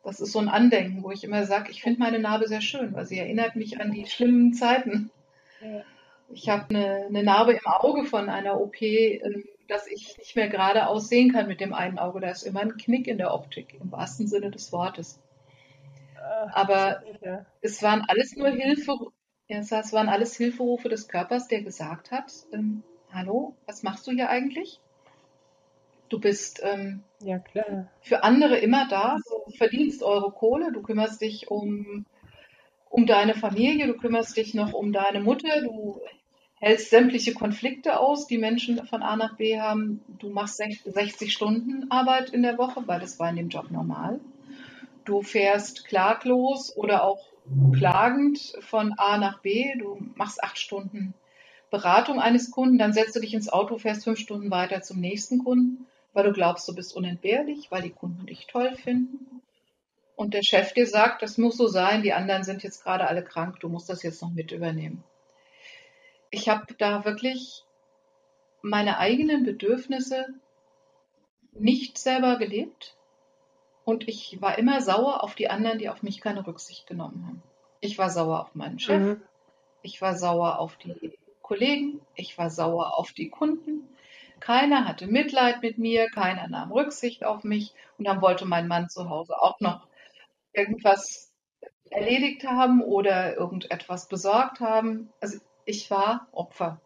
Das 0.03 0.19
ist 0.19 0.31
so 0.31 0.39
ein 0.39 0.47
Andenken, 0.47 1.03
wo 1.03 1.11
ich 1.11 1.23
immer 1.23 1.45
sage, 1.45 1.69
ich 1.69 1.81
finde 1.81 1.99
meine 1.99 2.19
Narbe 2.19 2.47
sehr 2.47 2.61
schön, 2.61 2.93
weil 2.93 3.05
sie 3.05 3.19
erinnert 3.19 3.55
mich 3.55 3.79
an 3.79 3.91
die 3.91 4.05
schlimmen 4.05 4.53
Zeiten. 4.53 5.11
Ja. 5.61 5.83
Ich 6.33 6.47
habe 6.49 6.69
eine, 6.69 7.05
eine, 7.07 7.23
Narbe 7.23 7.53
im 7.53 7.65
Auge 7.65 8.05
von 8.05 8.29
einer 8.29 8.59
OP, 8.59 8.81
ähm, 8.81 9.43
dass 9.67 9.85
ich 9.87 10.17
nicht 10.17 10.35
mehr 10.35 10.47
geradeaus 10.47 11.09
sehen 11.09 11.33
kann 11.33 11.47
mit 11.47 11.59
dem 11.59 11.73
einen 11.73 11.99
Auge. 11.99 12.21
Da 12.21 12.29
ist 12.29 12.43
immer 12.43 12.61
ein 12.61 12.77
Knick 12.77 13.07
in 13.07 13.17
der 13.17 13.33
Optik, 13.33 13.75
im 13.81 13.91
wahrsten 13.91 14.27
Sinne 14.27 14.49
des 14.49 14.71
Wortes. 14.71 15.19
Aber 16.53 17.03
es 17.61 17.81
waren 17.83 18.03
alles 18.07 18.35
nur 18.35 18.49
Hilfe, 18.49 18.93
ja, 19.51 19.60
es 19.60 19.91
waren 19.91 20.08
alles 20.08 20.38
Hilferufe 20.38 20.88
des 20.88 21.10
Körpers, 21.10 21.50
der 21.50 21.62
gesagt 21.62 22.12
hat, 22.12 22.31
ähm, 22.53 22.84
hallo, 23.12 23.53
was 23.65 23.84
machst 23.84 24.08
du 24.08 24.12
hier 24.12 24.29
eigentlich? 24.29 24.79
Du 26.08 26.20
bist 26.20 26.62
ähm, 26.63 27.03
ja, 27.20 27.41
für 28.01 28.24
andere 28.24 28.58
immer 28.58 28.88
da, 28.88 29.17
du 29.17 29.51
verdienst 29.51 30.03
eure 30.03 30.31
Kohle, 30.31 30.72
du 30.72 30.81
kümmerst 30.81 31.22
dich 31.22 31.51
um, 31.51 32.05
um 32.89 33.05
deine 33.05 33.34
Familie, 33.34 33.88
du 33.88 33.98
kümmerst 33.98 34.38
dich 34.38 34.53
noch 34.53 34.72
um 34.72 34.93
deine 34.93 35.20
Mutter, 35.20 35.62
du 35.62 36.00
hältst 36.62 36.89
sämtliche 36.89 37.34
Konflikte 37.34 38.00
aus, 38.00 38.27
die 38.27 38.38
Menschen 38.38 38.86
von 38.86 39.03
A 39.03 39.17
nach 39.17 39.36
B 39.36 39.60
haben. 39.60 40.01
Du 40.20 40.29
machst 40.29 40.62
60 40.86 41.34
Stunden 41.34 41.91
Arbeit 41.91 42.29
in 42.29 42.43
der 42.43 42.58
Woche, 42.58 42.84
weil 42.88 43.01
das 43.01 43.20
war 43.20 43.29
in 43.29 43.36
dem 43.36 43.50
Job 43.50 43.70
normal. 43.72 44.22
Du 45.03 45.24
fährst 45.24 45.86
klaglos 45.86 46.75
oder 46.77 47.03
auch 47.03 47.30
klagend 47.77 48.53
von 48.62 48.93
A 48.98 49.17
nach 49.17 49.39
B. 49.39 49.74
Du 49.77 49.98
machst 50.15 50.43
acht 50.43 50.57
Stunden 50.57 51.13
Beratung 51.71 52.19
eines 52.19 52.51
Kunden, 52.51 52.77
dann 52.77 52.93
setzt 52.93 53.15
du 53.15 53.21
dich 53.21 53.33
ins 53.33 53.48
Auto, 53.48 53.77
fährst 53.77 54.03
fünf 54.03 54.19
Stunden 54.19 54.51
weiter 54.51 54.81
zum 54.81 55.00
nächsten 55.00 55.39
Kunden, 55.39 55.88
weil 56.12 56.25
du 56.25 56.33
glaubst, 56.33 56.67
du 56.67 56.75
bist 56.75 56.93
unentbehrlich, 56.93 57.71
weil 57.71 57.81
die 57.81 57.91
Kunden 57.91 58.25
dich 58.25 58.45
toll 58.45 58.75
finden. 58.75 59.41
Und 60.17 60.33
der 60.33 60.43
Chef 60.43 60.74
dir 60.74 60.86
sagt, 60.86 61.21
das 61.21 61.38
muss 61.38 61.55
so 61.55 61.67
sein, 61.67 62.03
die 62.03 62.12
anderen 62.12 62.43
sind 62.43 62.62
jetzt 62.62 62.83
gerade 62.83 63.07
alle 63.07 63.24
krank, 63.24 63.60
du 63.62 63.69
musst 63.69 63.89
das 63.89 64.03
jetzt 64.03 64.21
noch 64.21 64.31
mit 64.31 64.51
übernehmen. 64.51 65.03
Ich 66.29 66.50
habe 66.50 66.74
da 66.77 67.05
wirklich 67.05 67.63
meine 68.62 69.00
eigenen 69.00 69.43
Bedürfnisse 69.43 70.27
nicht 71.53 71.98
selber 71.98 72.38
gelebt 72.38 72.95
und 73.83 74.07
ich 74.07 74.41
war 74.41 74.57
immer 74.57 74.81
sauer 74.81 75.23
auf 75.23 75.35
die 75.35 75.50
anderen, 75.50 75.79
die 75.79 75.89
auf 75.89 76.03
mich 76.03 76.21
keine 76.21 76.45
Rücksicht 76.45 76.88
genommen 76.88 77.25
haben. 77.27 77.43
Ich 77.79 77.97
war 77.97 78.09
sauer 78.09 78.41
auf 78.41 78.55
meinen 78.55 78.79
Chef, 78.79 79.01
mhm. 79.01 79.21
ich 79.81 80.01
war 80.01 80.15
sauer 80.15 80.59
auf 80.59 80.75
die 80.77 81.17
Kollegen, 81.41 82.00
ich 82.15 82.38
war 82.38 82.50
sauer 82.50 82.97
auf 82.97 83.11
die 83.11 83.29
Kunden. 83.29 83.88
Keiner 84.39 84.88
hatte 84.88 85.07
Mitleid 85.07 85.61
mit 85.61 85.77
mir, 85.77 86.09
keiner 86.09 86.47
nahm 86.47 86.71
Rücksicht 86.71 87.23
auf 87.23 87.43
mich 87.43 87.73
und 87.97 88.05
dann 88.07 88.21
wollte 88.21 88.45
mein 88.45 88.67
Mann 88.67 88.89
zu 88.89 89.09
Hause 89.09 89.39
auch 89.39 89.59
noch 89.59 89.88
irgendwas 90.53 91.31
erledigt 91.89 92.45
haben 92.45 92.81
oder 92.81 93.38
irgendetwas 93.38 94.07
besorgt 94.07 94.59
haben. 94.59 95.09
Also 95.19 95.39
ich 95.65 95.91
war 95.91 96.27
Opfer, 96.31 96.79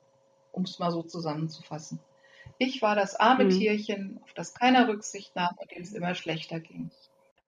um 0.51 0.63
es 0.63 0.79
mal 0.79 0.91
so 0.91 1.03
zusammenzufassen. 1.03 1.99
Ich 2.57 2.81
war 2.81 2.95
das 2.95 3.15
arme 3.15 3.45
hm. 3.45 3.49
Tierchen, 3.49 4.19
auf 4.23 4.33
das 4.33 4.53
keiner 4.53 4.87
Rücksicht 4.87 5.35
nahm 5.35 5.55
und 5.57 5.71
dem 5.71 5.81
es 5.81 5.93
immer 5.93 6.15
schlechter 6.15 6.59
ging. 6.59 6.89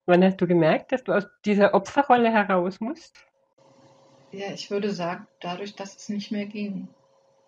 Wann 0.06 0.24
hast 0.24 0.40
du 0.40 0.48
gemerkt, 0.48 0.92
dass 0.92 1.04
du 1.04 1.14
aus 1.14 1.28
dieser 1.46 1.74
Opferrolle 1.74 2.32
heraus 2.32 2.80
musst? 2.80 3.16
Ja, 4.32 4.54
ich 4.54 4.70
würde 4.72 4.92
sagen, 4.92 5.28
dadurch, 5.40 5.76
dass 5.76 5.96
es 5.96 6.10
nicht 6.10 6.32
mehr 6.32 6.46
ging. 6.46 6.88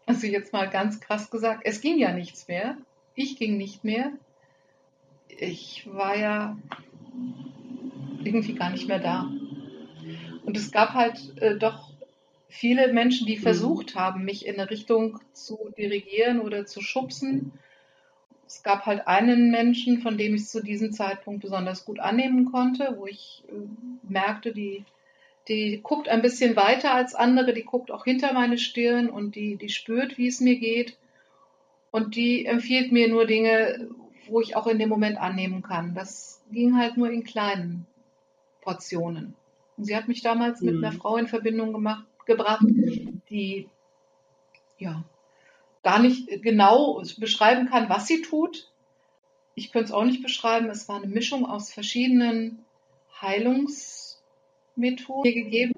Also 0.05 0.27
jetzt 0.27 0.53
mal 0.53 0.69
ganz 0.69 0.99
krass 0.99 1.29
gesagt, 1.29 1.61
es 1.65 1.81
ging 1.81 1.97
ja 1.97 2.11
nichts 2.13 2.47
mehr. 2.47 2.77
Ich 3.15 3.37
ging 3.37 3.57
nicht 3.57 3.83
mehr. 3.83 4.11
Ich 5.27 5.87
war 5.91 6.17
ja 6.17 6.57
irgendwie 8.23 8.55
gar 8.55 8.71
nicht 8.71 8.87
mehr 8.87 8.99
da. 8.99 9.29
Und 10.45 10.57
es 10.57 10.71
gab 10.71 10.93
halt 10.93 11.37
äh, 11.37 11.57
doch 11.57 11.88
viele 12.49 12.91
Menschen, 12.91 13.25
die 13.25 13.37
mhm. 13.37 13.41
versucht 13.41 13.95
haben, 13.95 14.25
mich 14.25 14.45
in 14.45 14.59
eine 14.59 14.69
Richtung 14.69 15.19
zu 15.31 15.71
dirigieren 15.77 16.41
oder 16.41 16.65
zu 16.65 16.81
schubsen. 16.81 17.53
Es 18.45 18.63
gab 18.63 18.85
halt 18.85 19.07
einen 19.07 19.51
Menschen, 19.51 20.01
von 20.01 20.17
dem 20.17 20.35
ich 20.35 20.41
es 20.41 20.51
zu 20.51 20.61
diesem 20.61 20.91
Zeitpunkt 20.91 21.41
besonders 21.41 21.85
gut 21.85 21.99
annehmen 21.99 22.51
konnte, 22.51 22.95
wo 22.97 23.05
ich 23.05 23.43
äh, 23.47 23.53
merkte, 24.09 24.51
die 24.51 24.83
die 25.49 25.79
guckt 25.81 26.07
ein 26.07 26.21
bisschen 26.21 26.55
weiter 26.55 26.93
als 26.93 27.15
andere, 27.15 27.53
die 27.53 27.63
guckt 27.63 27.91
auch 27.91 28.03
hinter 28.03 28.33
meine 28.33 28.59
Stirn 28.59 29.09
und 29.09 29.35
die, 29.35 29.55
die 29.55 29.69
spürt, 29.69 30.17
wie 30.17 30.27
es 30.27 30.39
mir 30.39 30.57
geht. 30.57 30.97
Und 31.91 32.15
die 32.15 32.45
empfiehlt 32.45 32.91
mir 32.91 33.09
nur 33.09 33.25
Dinge, 33.25 33.89
wo 34.27 34.41
ich 34.41 34.55
auch 34.55 34.67
in 34.67 34.77
dem 34.77 34.89
Moment 34.89 35.17
annehmen 35.17 35.63
kann. 35.63 35.95
Das 35.95 36.43
ging 36.51 36.77
halt 36.77 36.97
nur 36.97 37.09
in 37.09 37.23
kleinen 37.23 37.87
Portionen. 38.61 39.33
Und 39.75 39.85
sie 39.85 39.95
hat 39.95 40.07
mich 40.07 40.21
damals 40.21 40.61
mhm. 40.61 40.67
mit 40.67 40.85
einer 40.85 40.91
Frau 40.91 41.17
in 41.17 41.27
Verbindung 41.27 41.73
gemacht, 41.73 42.05
gebracht, 42.29 42.65
die 43.29 43.67
ja 44.77 45.03
gar 45.83 45.99
nicht 45.99 46.41
genau 46.41 47.03
beschreiben 47.17 47.69
kann, 47.69 47.89
was 47.89 48.07
sie 48.07 48.21
tut. 48.21 48.71
Ich 49.55 49.73
könnte 49.73 49.87
es 49.87 49.91
auch 49.91 50.05
nicht 50.05 50.23
beschreiben. 50.23 50.69
Es 50.69 50.87
war 50.87 50.95
eine 50.97 51.07
Mischung 51.07 51.45
aus 51.45 51.73
verschiedenen 51.73 52.63
Heilungs- 53.21 54.09
Methode 54.79 55.31
gegeben. 55.31 55.73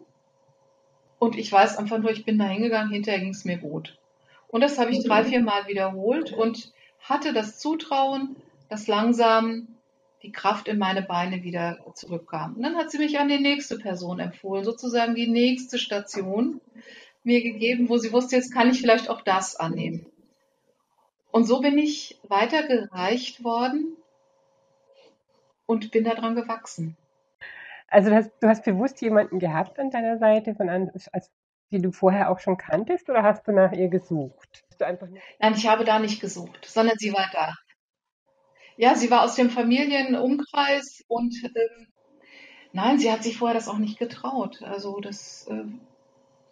Und 1.19 1.37
ich 1.37 1.51
weiß 1.51 1.77
einfach 1.77 1.97
nur, 1.97 2.11
ich 2.11 2.25
bin 2.25 2.39
da 2.39 2.45
hingegangen, 2.45 2.91
hinterher 2.91 3.19
ging 3.19 3.29
es 3.31 3.45
mir 3.45 3.57
gut. 3.57 3.97
Und 4.47 4.61
das 4.61 4.79
habe 4.79 4.91
ich 4.91 5.03
drei, 5.03 5.23
vier 5.23 5.41
Mal 5.41 5.67
wiederholt 5.67 6.31
und 6.31 6.71
hatte 6.99 7.33
das 7.33 7.59
Zutrauen, 7.59 8.35
dass 8.69 8.87
langsam 8.87 9.70
die 10.23 10.31
Kraft 10.31 10.67
in 10.67 10.77
meine 10.77 11.01
Beine 11.01 11.43
wieder 11.43 11.79
zurückkam. 11.95 12.55
Und 12.55 12.63
dann 12.63 12.75
hat 12.75 12.91
sie 12.91 12.99
mich 12.99 13.19
an 13.19 13.27
die 13.27 13.39
nächste 13.39 13.77
Person 13.77 14.19
empfohlen, 14.19 14.63
sozusagen 14.63 15.15
die 15.15 15.27
nächste 15.27 15.77
Station 15.77 16.61
mir 17.23 17.41
gegeben, 17.41 17.89
wo 17.89 17.97
sie 17.97 18.13
wusste, 18.13 18.35
jetzt 18.35 18.53
kann 18.53 18.69
ich 18.69 18.81
vielleicht 18.81 19.09
auch 19.09 19.21
das 19.21 19.55
annehmen. 19.55 20.05
Und 21.31 21.45
so 21.45 21.61
bin 21.61 21.77
ich 21.77 22.19
weitergereicht 22.27 23.43
worden 23.43 23.95
und 25.65 25.91
bin 25.91 26.03
daran 26.03 26.35
gewachsen. 26.35 26.97
Also 27.87 28.09
du 28.09 28.15
hast, 28.15 28.31
du 28.39 28.47
hast 28.47 28.63
bewusst 28.63 29.01
jemanden 29.01 29.39
gehabt 29.39 29.79
an 29.79 29.91
deiner 29.91 30.17
Seite, 30.17 30.55
von 30.55 30.69
an, 30.69 30.91
als, 31.11 31.29
die 31.71 31.81
du 31.81 31.91
vorher 31.91 32.29
auch 32.29 32.39
schon 32.39 32.57
kanntest, 32.57 33.09
oder 33.09 33.23
hast 33.23 33.47
du 33.47 33.51
nach 33.51 33.71
ihr 33.71 33.87
gesucht? 33.87 34.63
Nein, 34.79 35.53
ich 35.55 35.67
habe 35.67 35.85
da 35.85 35.99
nicht 35.99 36.21
gesucht, 36.21 36.65
sondern 36.65 36.97
sie 36.97 37.13
war 37.13 37.29
da. 37.31 37.53
Ja, 38.77 38.95
sie 38.95 39.11
war 39.11 39.23
aus 39.23 39.35
dem 39.35 39.49
Familienumkreis 39.49 41.03
und 41.07 41.35
ähm, 41.43 41.87
nein, 42.73 42.99
sie 42.99 43.11
hat 43.11 43.23
sich 43.23 43.37
vorher 43.37 43.55
das 43.55 43.67
auch 43.67 43.77
nicht 43.77 43.99
getraut. 43.99 44.61
Also 44.63 44.99
das, 44.99 45.47
äh, 45.49 45.63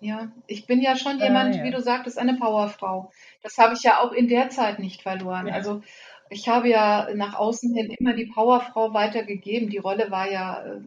ja, 0.01 0.31
ich 0.47 0.65
bin 0.65 0.81
ja 0.81 0.95
schon 0.95 1.19
ah, 1.21 1.23
jemand, 1.25 1.55
ja. 1.55 1.63
wie 1.63 1.71
du 1.71 1.81
sagtest, 1.81 2.17
eine 2.17 2.35
Powerfrau. 2.35 3.11
Das 3.43 3.57
habe 3.57 3.73
ich 3.73 3.83
ja 3.83 3.99
auch 3.99 4.11
in 4.11 4.27
der 4.27 4.49
Zeit 4.49 4.79
nicht 4.79 5.01
verloren. 5.01 5.47
Ja. 5.47 5.53
Also 5.53 5.81
ich 6.29 6.47
habe 6.47 6.69
ja 6.69 7.09
nach 7.15 7.33
außen 7.33 7.73
hin 7.73 7.95
immer 7.97 8.13
die 8.13 8.27
Powerfrau 8.27 8.93
weitergegeben. 8.93 9.69
Die 9.69 9.77
Rolle 9.77 10.11
war 10.11 10.31
ja 10.31 10.63
äh, 10.63 10.81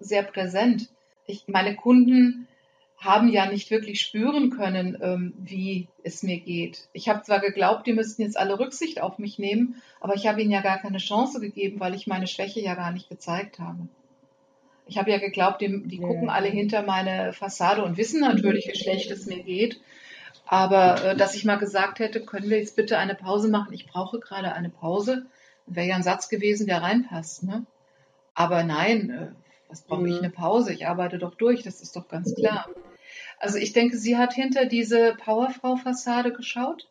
sehr 0.00 0.22
präsent. 0.22 0.88
Ich, 1.26 1.44
meine 1.48 1.76
Kunden 1.76 2.48
haben 3.02 3.28
ja 3.28 3.46
nicht 3.46 3.70
wirklich 3.70 4.00
spüren 4.00 4.50
können, 4.50 4.96
ähm, 5.02 5.34
wie 5.36 5.88
es 6.04 6.22
mir 6.22 6.38
geht. 6.38 6.88
Ich 6.92 7.08
habe 7.08 7.22
zwar 7.22 7.40
geglaubt, 7.40 7.86
die 7.86 7.92
müssten 7.92 8.22
jetzt 8.22 8.36
alle 8.36 8.58
Rücksicht 8.58 9.00
auf 9.00 9.18
mich 9.18 9.38
nehmen, 9.40 9.82
aber 10.00 10.14
ich 10.14 10.28
habe 10.28 10.40
ihnen 10.40 10.52
ja 10.52 10.60
gar 10.60 10.78
keine 10.78 10.98
Chance 10.98 11.40
gegeben, 11.40 11.80
weil 11.80 11.94
ich 11.94 12.06
meine 12.06 12.28
Schwäche 12.28 12.60
ja 12.60 12.74
gar 12.74 12.92
nicht 12.92 13.08
gezeigt 13.08 13.58
habe. 13.58 13.88
Ich 14.86 14.98
habe 14.98 15.10
ja 15.10 15.18
geglaubt, 15.18 15.60
die, 15.60 15.82
die 15.88 15.98
gucken 15.98 16.30
alle 16.30 16.48
hinter 16.48 16.82
meine 16.82 17.32
Fassade 17.32 17.82
und 17.84 17.96
wissen 17.96 18.20
natürlich, 18.20 18.68
wie 18.68 18.78
schlecht 18.78 19.10
es 19.10 19.26
mir 19.26 19.42
geht. 19.42 19.80
Aber 20.46 21.04
äh, 21.04 21.16
dass 21.16 21.34
ich 21.34 21.44
mal 21.44 21.56
gesagt 21.56 21.98
hätte, 21.98 22.24
können 22.24 22.50
wir 22.50 22.58
jetzt 22.58 22.76
bitte 22.76 22.98
eine 22.98 23.14
Pause 23.14 23.48
machen? 23.48 23.72
Ich 23.72 23.86
brauche 23.86 24.20
gerade 24.20 24.52
eine 24.52 24.70
Pause. 24.70 25.26
Wäre 25.66 25.88
ja 25.88 25.96
ein 25.96 26.02
Satz 26.02 26.28
gewesen, 26.28 26.66
der 26.66 26.82
reinpasst. 26.82 27.44
Ne? 27.44 27.64
Aber 28.34 28.62
nein, 28.62 29.10
äh, 29.10 29.28
was 29.68 29.82
brauche 29.82 30.06
ich 30.06 30.18
eine 30.18 30.30
Pause? 30.30 30.72
Ich 30.72 30.86
arbeite 30.86 31.18
doch 31.18 31.34
durch, 31.34 31.62
das 31.62 31.80
ist 31.80 31.96
doch 31.96 32.06
ganz 32.06 32.34
klar. 32.34 32.66
Also 33.42 33.58
ich 33.58 33.72
denke, 33.72 33.96
sie 33.96 34.16
hat 34.16 34.32
hinter 34.34 34.66
diese 34.66 35.16
Powerfrau-Fassade 35.16 36.32
geschaut 36.32 36.88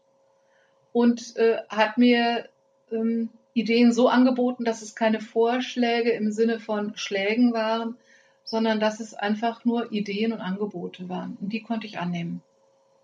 und 0.91 1.37
äh, 1.37 1.59
hat 1.69 1.97
mir 1.97 2.49
ähm, 2.91 3.29
Ideen 3.53 3.93
so 3.93 4.09
angeboten, 4.09 4.65
dass 4.65 4.81
es 4.81 4.93
keine 4.93 5.21
Vorschläge 5.21 6.11
im 6.11 6.33
Sinne 6.33 6.59
von 6.59 6.97
Schlägen 6.97 7.53
waren, 7.53 7.95
sondern 8.43 8.81
dass 8.81 8.99
es 8.99 9.13
einfach 9.13 9.63
nur 9.63 9.93
Ideen 9.93 10.33
und 10.33 10.41
Angebote 10.41 11.07
waren. 11.07 11.37
Und 11.39 11.53
die 11.53 11.61
konnte 11.61 11.87
ich 11.87 11.99
annehmen. 11.99 12.41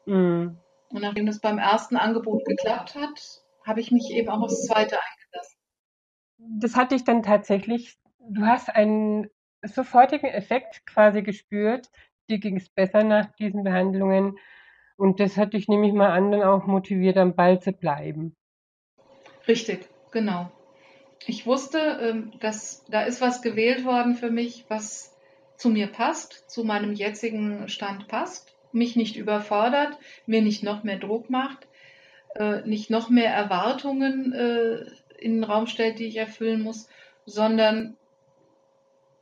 Mhm. 0.06 0.58
Und 0.89 1.01
nachdem 1.01 1.25
das 1.25 1.39
beim 1.39 1.58
ersten 1.58 1.96
Angebot 1.96 2.44
geklappt 2.44 2.96
hat, 2.96 3.44
habe 3.63 3.80
ich 3.80 3.92
mich 3.92 4.12
eben 4.12 4.27
auch 4.27 4.42
aufs 4.42 4.66
zweite 4.66 4.98
eingelassen. 4.98 5.58
das 6.38 6.75
hatte 6.75 6.96
ich 6.96 7.06
dann 7.06 7.24
tatsächlich, 7.24 7.98
du 8.20 8.46
hast 8.46 8.68
einen 8.68 9.30
sofortigen 9.63 10.27
Effekt 10.27 10.86
quasi 10.86 11.22
gespürt, 11.22 11.89
dir 12.27 12.39
ging 12.39 12.57
es 12.57 12.69
besser 12.69 13.03
nach 13.03 13.34
diesen 13.36 13.63
Behandlungen 13.63 14.38
und 14.98 15.19
das 15.19 15.38
hat 15.38 15.53
dich 15.53 15.67
nämlich 15.67 15.93
mal 15.93 16.12
an, 16.12 16.31
dann 16.31 16.43
auch 16.43 16.65
motiviert 16.65 17.17
am 17.17 17.36
Ball 17.36 17.62
zu 17.62 17.72
bleiben. 17.72 18.36
Richtig, 19.48 19.88
genau. 20.12 20.51
Ich 21.25 21.46
wusste, 21.46 21.79
ähm, 22.01 22.34
dass 22.39 22.86
da 22.86 23.01
ist 23.01 23.22
was 23.22 23.41
gewählt 23.41 23.86
worden 23.86 24.15
für 24.15 24.29
mich, 24.29 24.65
was 24.69 25.15
zu 25.55 25.69
mir 25.69 25.88
passt, 25.88 26.50
zu 26.50 26.63
meinem 26.63 26.93
jetzigen 26.93 27.67
Stand 27.67 28.07
passt, 28.07 28.55
mich 28.72 28.96
nicht 28.96 29.15
überfordert, 29.15 29.98
mir 30.25 30.41
nicht 30.41 30.63
noch 30.63 30.84
mehr 30.84 30.98
Druck 30.98 31.29
macht, 31.29 31.67
äh, 32.36 32.62
nicht 32.62 32.89
noch 32.89 33.10
mehr 33.10 33.34
Erwartungen 33.34 34.34
äh, 34.34 34.86
in 35.17 35.36
den 35.36 35.43
Raum 35.43 35.67
stellt, 35.67 36.00
die 36.00 36.05
ich 36.05 36.17
erfüllen 36.17 36.62
muss, 36.62 36.88
sondern 37.25 37.98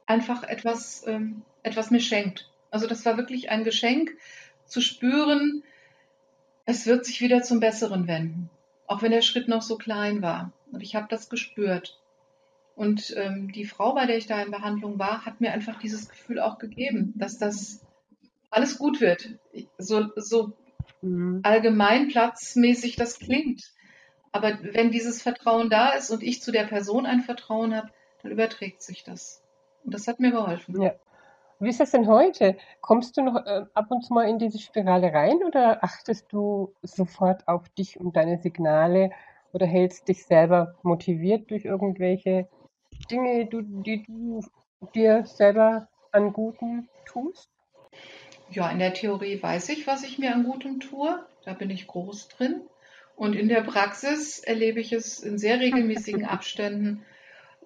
einfach 0.05 0.43
etwas, 0.43 1.05
ähm, 1.07 1.43
etwas 1.63 1.91
mir 1.91 2.01
schenkt. 2.01 2.49
Also 2.75 2.87
das 2.87 3.05
war 3.05 3.15
wirklich 3.15 3.49
ein 3.49 3.63
Geschenk, 3.63 4.17
zu 4.65 4.81
spüren, 4.81 5.63
es 6.65 6.85
wird 6.85 7.05
sich 7.05 7.21
wieder 7.21 7.41
zum 7.41 7.61
Besseren 7.61 8.05
wenden, 8.05 8.49
auch 8.85 9.01
wenn 9.01 9.11
der 9.11 9.21
Schritt 9.21 9.47
noch 9.47 9.61
so 9.61 9.77
klein 9.77 10.21
war. 10.21 10.51
Und 10.73 10.83
ich 10.83 10.93
habe 10.93 11.07
das 11.09 11.29
gespürt. 11.29 11.97
Und 12.75 13.15
ähm, 13.15 13.49
die 13.53 13.63
Frau, 13.63 13.93
bei 13.93 14.05
der 14.05 14.17
ich 14.17 14.27
da 14.27 14.41
in 14.41 14.51
Behandlung 14.51 14.99
war, 14.99 15.25
hat 15.25 15.39
mir 15.39 15.53
einfach 15.53 15.79
dieses 15.79 16.09
Gefühl 16.09 16.37
auch 16.37 16.59
gegeben, 16.59 17.13
dass 17.15 17.37
das 17.37 17.79
alles 18.49 18.77
gut 18.77 18.99
wird. 18.99 19.29
So, 19.77 20.09
so 20.17 20.51
mhm. 21.01 21.39
allgemeinplatzmäßig 21.43 22.97
das 22.97 23.19
klingt. 23.19 23.71
Aber 24.33 24.59
wenn 24.73 24.91
dieses 24.91 25.21
Vertrauen 25.21 25.69
da 25.69 25.91
ist 25.91 26.09
und 26.09 26.23
ich 26.23 26.41
zu 26.41 26.51
der 26.51 26.65
Person 26.65 27.05
ein 27.05 27.21
Vertrauen 27.21 27.73
habe, 27.73 27.89
dann 28.21 28.33
überträgt 28.33 28.81
sich 28.81 29.05
das. 29.05 29.41
Und 29.85 29.93
das 29.93 30.09
hat 30.09 30.19
mir 30.19 30.31
geholfen. 30.31 30.81
Ja. 30.81 30.95
Wie 31.65 31.69
ist 31.69 31.79
das 31.79 31.89
denn 31.89 32.05
heute? 32.05 32.57
Kommst 32.79 33.17
du 33.17 33.23
noch 33.23 33.43
äh, 33.43 33.65
ab 33.73 33.87
und 33.89 34.03
zu 34.03 34.13
mal 34.13 34.29
in 34.29 34.37
diese 34.37 34.59
Spirale 34.59 35.11
rein 35.11 35.43
oder 35.43 35.83
achtest 35.83 36.31
du 36.31 36.75
sofort 36.83 37.47
auf 37.47 37.67
dich 37.69 37.99
und 37.99 38.15
deine 38.15 38.37
Signale 38.37 39.09
oder 39.51 39.65
hältst 39.65 40.07
dich 40.07 40.27
selber 40.27 40.75
motiviert 40.83 41.49
durch 41.49 41.65
irgendwelche 41.65 42.47
Dinge, 43.09 43.47
die, 43.47 43.63
die 43.63 44.03
du 44.03 44.41
dir 44.93 45.25
selber 45.25 45.87
an 46.11 46.33
Guten 46.33 46.87
tust? 47.07 47.49
Ja, 48.51 48.69
in 48.69 48.77
der 48.77 48.93
Theorie 48.93 49.41
weiß 49.41 49.69
ich, 49.69 49.87
was 49.87 50.03
ich 50.03 50.19
mir 50.19 50.35
an 50.35 50.43
Gutem 50.43 50.79
tue. 50.79 51.25
Da 51.45 51.53
bin 51.53 51.71
ich 51.71 51.87
groß 51.87 52.27
drin. 52.27 52.61
Und 53.15 53.33
in 53.33 53.49
der 53.49 53.61
Praxis 53.61 54.37
erlebe 54.37 54.79
ich 54.81 54.93
es 54.93 55.19
in 55.19 55.39
sehr 55.39 55.59
regelmäßigen 55.59 56.25
Abständen, 56.27 57.03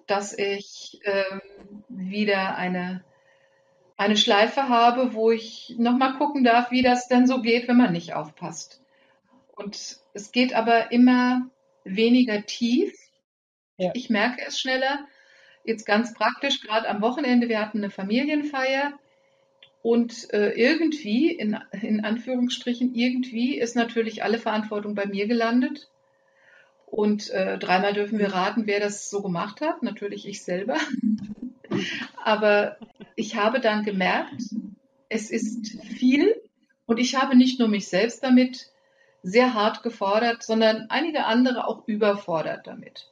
dass 0.06 0.32
ich 0.32 1.02
ähm, 1.04 1.42
wieder 1.90 2.56
eine 2.56 3.04
eine 4.00 4.16
Schleife 4.16 4.70
habe, 4.70 5.12
wo 5.12 5.30
ich 5.30 5.74
nochmal 5.76 6.14
gucken 6.14 6.42
darf, 6.42 6.70
wie 6.70 6.80
das 6.80 7.06
denn 7.06 7.26
so 7.26 7.42
geht, 7.42 7.68
wenn 7.68 7.76
man 7.76 7.92
nicht 7.92 8.14
aufpasst. 8.14 8.80
Und 9.54 9.98
es 10.14 10.32
geht 10.32 10.54
aber 10.54 10.90
immer 10.90 11.50
weniger 11.84 12.46
tief. 12.46 12.94
Ja. 13.76 13.90
Ich 13.92 14.08
merke 14.08 14.42
es 14.46 14.58
schneller. 14.58 15.00
Jetzt 15.64 15.84
ganz 15.84 16.14
praktisch, 16.14 16.62
gerade 16.62 16.88
am 16.88 17.02
Wochenende, 17.02 17.50
wir 17.50 17.60
hatten 17.60 17.76
eine 17.76 17.90
Familienfeier 17.90 18.94
und 19.82 20.32
äh, 20.32 20.52
irgendwie, 20.52 21.30
in, 21.30 21.58
in 21.82 22.02
Anführungsstrichen, 22.02 22.94
irgendwie 22.94 23.58
ist 23.58 23.76
natürlich 23.76 24.24
alle 24.24 24.38
Verantwortung 24.38 24.94
bei 24.94 25.04
mir 25.04 25.26
gelandet. 25.26 25.90
Und 26.86 27.28
äh, 27.28 27.58
dreimal 27.58 27.92
dürfen 27.92 28.18
wir 28.18 28.32
raten, 28.32 28.66
wer 28.66 28.80
das 28.80 29.10
so 29.10 29.20
gemacht 29.20 29.60
hat. 29.60 29.82
Natürlich 29.82 30.26
ich 30.26 30.42
selber. 30.42 30.78
Aber 32.24 32.78
ich 33.16 33.36
habe 33.36 33.60
dann 33.60 33.84
gemerkt, 33.84 34.42
es 35.08 35.30
ist 35.30 35.80
viel 35.82 36.34
und 36.86 36.98
ich 36.98 37.14
habe 37.14 37.36
nicht 37.36 37.58
nur 37.58 37.68
mich 37.68 37.88
selbst 37.88 38.22
damit 38.22 38.70
sehr 39.22 39.54
hart 39.54 39.82
gefordert, 39.82 40.42
sondern 40.42 40.86
einige 40.88 41.24
andere 41.24 41.66
auch 41.66 41.86
überfordert 41.86 42.66
damit. 42.66 43.10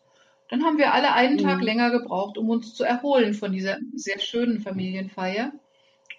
Dann 0.49 0.65
haben 0.65 0.79
wir 0.79 0.95
alle 0.95 1.13
einen 1.13 1.39
Tag 1.39 1.59
mhm. 1.59 1.65
länger 1.65 1.91
gebraucht, 1.91 2.39
um 2.39 2.49
uns 2.49 2.75
zu 2.75 2.85
erholen 2.85 3.35
von 3.35 3.53
dieser 3.53 3.79
sehr 3.95 4.19
schönen 4.19 4.61
Familienfeier. 4.61 5.53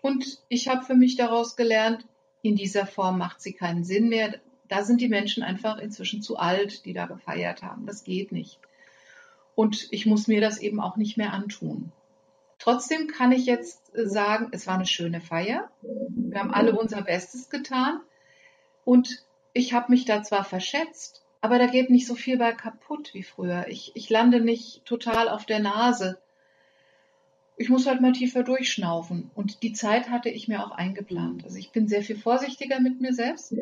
Und 0.01 0.39
ich 0.49 0.67
habe 0.67 0.85
für 0.85 0.93
mich 0.93 1.15
daraus 1.15 1.55
gelernt, 1.55 2.05
in 2.41 2.55
dieser 2.55 2.85
Form 2.85 3.17
macht 3.17 3.41
sie 3.41 3.53
keinen 3.53 3.83
Sinn 3.83 4.09
mehr. 4.09 4.35
Da 4.67 4.83
sind 4.83 5.01
die 5.01 5.09
Menschen 5.09 5.43
einfach 5.43 5.77
inzwischen 5.79 6.21
zu 6.21 6.37
alt, 6.37 6.85
die 6.85 6.93
da 6.93 7.07
gefeiert 7.07 7.63
haben. 7.63 7.85
Das 7.87 8.03
geht 8.03 8.31
nicht. 8.31 8.59
Und 9.55 9.87
ich 9.91 10.05
muss 10.05 10.27
mir 10.27 10.39
das 10.39 10.59
eben 10.59 10.79
auch 10.79 10.95
nicht 10.95 11.17
mehr 11.17 11.33
antun. 11.33 11.91
Trotzdem 12.59 13.07
kann 13.07 13.31
ich 13.31 13.45
jetzt 13.45 13.95
äh, 13.95 14.05
sagen, 14.05 14.49
es 14.51 14.67
war 14.67 14.75
eine 14.75 14.85
schöne 14.85 15.21
Feier. 15.21 15.71
Wir 15.81 16.39
haben 16.39 16.53
alle 16.53 16.77
unser 16.77 17.01
Bestes 17.01 17.49
getan. 17.49 18.01
Und 18.85 19.25
ich 19.53 19.73
habe 19.73 19.91
mich 19.91 20.05
da 20.05 20.21
zwar 20.23 20.43
verschätzt, 20.43 21.23
aber 21.41 21.57
da 21.57 21.67
geht 21.67 21.89
nicht 21.89 22.05
so 22.05 22.15
viel 22.15 22.37
bei 22.37 22.51
kaputt 22.51 23.13
wie 23.13 23.23
früher. 23.23 23.65
Ich, 23.67 23.91
ich 23.95 24.09
lande 24.09 24.41
nicht 24.41 24.85
total 24.85 25.29
auf 25.29 25.45
der 25.45 25.59
Nase. 25.59 26.19
Ich 27.55 27.69
muss 27.69 27.87
halt 27.87 28.01
mal 28.01 28.11
tiefer 28.11 28.43
durchschnaufen. 28.43 29.31
Und 29.35 29.63
die 29.63 29.73
Zeit 29.73 30.09
hatte 30.09 30.29
ich 30.29 30.47
mir 30.47 30.65
auch 30.65 30.71
eingeplant. 30.71 31.45
Also 31.45 31.57
ich 31.57 31.71
bin 31.71 31.87
sehr 31.87 32.03
viel 32.03 32.17
vorsichtiger 32.17 32.79
mit 32.79 32.99
mir 33.01 33.13
selbst. 33.13 33.53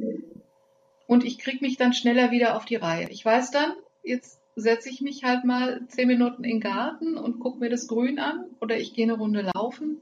Und 1.07 1.23
ich 1.23 1.37
kriege 1.37 1.63
mich 1.63 1.77
dann 1.77 1.93
schneller 1.93 2.31
wieder 2.31 2.55
auf 2.55 2.65
die 2.65 2.75
Reihe. 2.75 3.09
Ich 3.09 3.23
weiß 3.23 3.51
dann, 3.51 3.73
jetzt 4.03 4.39
setze 4.57 4.89
ich 4.89 5.01
mich 5.01 5.23
halt 5.23 5.45
mal 5.45 5.81
zehn 5.87 6.07
Minuten 6.07 6.43
in 6.43 6.49
den 6.49 6.59
Garten 6.59 7.15
und 7.15 7.39
gucke 7.39 7.59
mir 7.59 7.69
das 7.69 7.87
Grün 7.87 8.17
an 8.17 8.45
oder 8.59 8.77
ich 8.77 8.93
gehe 8.93 9.05
eine 9.05 9.13
Runde 9.13 9.49
laufen 9.53 10.01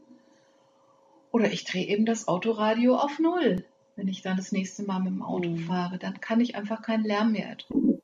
oder 1.32 1.52
ich 1.52 1.66
drehe 1.66 1.86
eben 1.86 2.06
das 2.06 2.30
Autoradio 2.30 2.96
auf 2.96 3.20
Null, 3.20 3.66
wenn 3.98 4.08
ich 4.08 4.22
dann 4.22 4.38
das 4.38 4.54
nächste 4.54 4.84
Mal 4.84 5.00
mit 5.00 5.10
dem 5.10 5.22
Auto 5.22 5.50
mhm. 5.50 5.60
fahre. 5.60 5.98
Dann 5.98 6.22
kann 6.22 6.40
ich 6.40 6.56
einfach 6.56 6.82
keinen 6.82 7.04
Lärm 7.04 7.34
mehr 7.34 7.50
ertragen. 7.50 8.00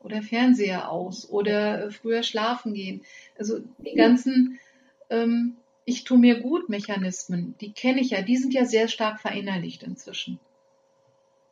Oder 0.00 0.22
Fernseher 0.22 0.90
aus 0.90 1.28
oder 1.28 1.90
früher 1.90 2.22
schlafen 2.22 2.74
gehen. 2.74 3.02
Also 3.38 3.60
die 3.78 3.94
ganzen 3.94 4.58
ähm, 5.08 5.56
Ich 5.86 6.04
tu 6.04 6.18
mir 6.18 6.40
gut 6.40 6.68
Mechanismen, 6.68 7.54
die 7.62 7.72
kenne 7.72 8.02
ich 8.02 8.10
ja, 8.10 8.20
die 8.20 8.36
sind 8.36 8.52
ja 8.52 8.66
sehr 8.66 8.88
stark 8.88 9.20
verinnerlicht 9.20 9.82
inzwischen. 9.82 10.38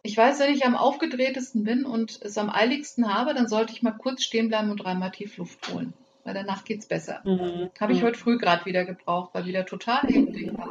Ich 0.06 0.16
weiß, 0.16 0.38
wenn 0.38 0.54
ich 0.54 0.64
am 0.64 0.76
aufgedrehtesten 0.76 1.64
bin 1.64 1.84
und 1.84 2.20
es 2.22 2.38
am 2.38 2.48
eiligsten 2.48 3.12
habe, 3.12 3.34
dann 3.34 3.48
sollte 3.48 3.72
ich 3.72 3.82
mal 3.82 3.90
kurz 3.90 4.22
stehen 4.22 4.46
bleiben 4.46 4.70
und 4.70 4.76
dreimal 4.76 5.10
tief 5.10 5.36
Luft 5.36 5.68
holen. 5.68 5.94
Weil 6.22 6.34
danach 6.34 6.64
geht's 6.64 6.86
besser. 6.86 7.22
Mhm. 7.24 7.70
Habe 7.80 7.92
ich 7.92 8.02
mhm. 8.02 8.06
heute 8.06 8.18
früh 8.18 8.38
gerade 8.38 8.64
wieder 8.66 8.84
gebraucht, 8.84 9.30
weil 9.32 9.46
wieder 9.46 9.66
total 9.66 10.02
hektisch 10.02 10.56
war. 10.56 10.70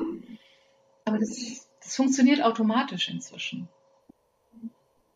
Aber 1.04 1.20
das, 1.20 1.68
das 1.84 1.96
funktioniert 1.98 2.42
automatisch 2.42 3.10
inzwischen. 3.10 3.68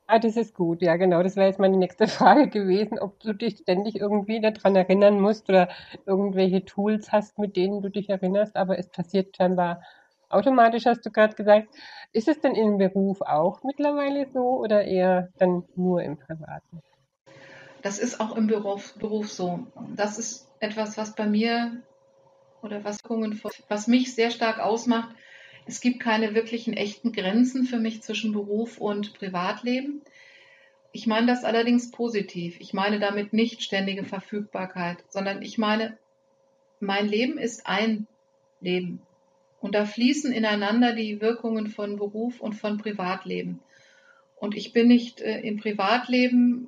Ah, 0.05 0.19
das 0.19 0.35
ist 0.35 0.53
gut, 0.53 0.81
ja 0.81 0.97
genau. 0.97 1.23
Das 1.23 1.37
wäre 1.37 1.47
jetzt 1.47 1.59
meine 1.59 1.77
nächste 1.77 2.07
Frage 2.09 2.49
gewesen, 2.49 2.99
ob 2.99 3.21
du 3.21 3.31
dich 3.31 3.59
ständig 3.59 3.95
irgendwie 3.95 4.41
daran 4.41 4.75
erinnern 4.75 5.21
musst 5.21 5.47
oder 5.47 5.69
irgendwelche 6.05 6.65
Tools 6.65 7.13
hast, 7.13 7.39
mit 7.39 7.55
denen 7.55 7.81
du 7.81 7.87
dich 7.87 8.09
erinnerst, 8.09 8.57
aber 8.57 8.77
es 8.77 8.89
passiert 8.89 9.37
scheinbar 9.37 9.81
automatisch, 10.29 10.85
hast 10.85 11.05
du 11.05 11.11
gerade 11.11 11.35
gesagt. 11.35 11.67
Ist 12.11 12.27
es 12.27 12.39
denn 12.39 12.55
im 12.55 12.77
Beruf 12.77 13.21
auch 13.21 13.63
mittlerweile 13.63 14.27
so 14.31 14.59
oder 14.59 14.83
eher 14.85 15.29
dann 15.37 15.63
nur 15.75 16.01
im 16.01 16.17
Privaten? 16.17 16.81
Das 17.81 17.99
ist 17.99 18.19
auch 18.19 18.35
im 18.35 18.47
Beruf, 18.47 18.93
Beruf 18.95 19.31
so. 19.31 19.67
Das 19.95 20.17
ist 20.17 20.47
etwas, 20.59 20.97
was 20.97 21.15
bei 21.15 21.25
mir 21.25 21.81
oder 22.61 22.83
was, 22.83 22.97
was 23.69 23.87
mich 23.87 24.15
sehr 24.15 24.31
stark 24.31 24.59
ausmacht. 24.59 25.15
Es 25.65 25.81
gibt 25.81 25.99
keine 25.99 26.33
wirklichen 26.33 26.73
echten 26.73 27.11
Grenzen 27.11 27.63
für 27.63 27.77
mich 27.77 28.01
zwischen 28.01 28.33
Beruf 28.33 28.79
und 28.79 29.13
Privatleben. 29.13 30.01
Ich 30.91 31.05
meine 31.05 31.27
das 31.27 31.43
allerdings 31.43 31.91
positiv. 31.91 32.59
Ich 32.59 32.73
meine 32.73 32.99
damit 32.99 33.33
nicht 33.33 33.61
ständige 33.61 34.03
Verfügbarkeit, 34.03 34.97
sondern 35.09 35.41
ich 35.41 35.57
meine, 35.57 35.97
mein 36.79 37.07
Leben 37.07 37.37
ist 37.37 37.67
ein 37.67 38.07
Leben. 38.59 39.01
Und 39.61 39.75
da 39.75 39.85
fließen 39.85 40.31
ineinander 40.31 40.93
die 40.93 41.21
Wirkungen 41.21 41.67
von 41.67 41.97
Beruf 41.97 42.39
und 42.39 42.53
von 42.53 42.77
Privatleben. 42.77 43.59
Und 44.35 44.55
ich 44.55 44.71
bin 44.71 44.87
nicht 44.87 45.21
äh, 45.21 45.41
im 45.41 45.57
Privatleben 45.57 46.67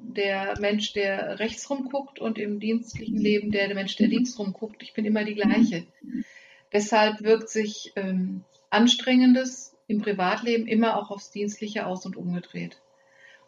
der 0.00 0.58
Mensch, 0.60 0.92
der 0.92 1.38
rechts 1.38 1.68
rumguckt 1.70 2.18
und 2.18 2.38
im 2.38 2.60
dienstlichen 2.60 3.16
Leben 3.16 3.50
der, 3.50 3.72
Mensch, 3.74 3.96
der 3.96 4.08
links 4.08 4.38
rumguckt. 4.38 4.82
Ich 4.82 4.92
bin 4.92 5.04
immer 5.04 5.24
die 5.24 5.34
gleiche. 5.34 5.86
Deshalb 6.72 7.22
wirkt 7.22 7.48
sich 7.48 7.92
ähm, 7.96 8.44
Anstrengendes 8.70 9.74
im 9.86 10.00
Privatleben 10.00 10.66
immer 10.66 10.96
auch 10.96 11.10
aufs 11.10 11.30
Dienstliche 11.30 11.86
aus 11.86 12.06
und 12.06 12.16
umgedreht. 12.16 12.80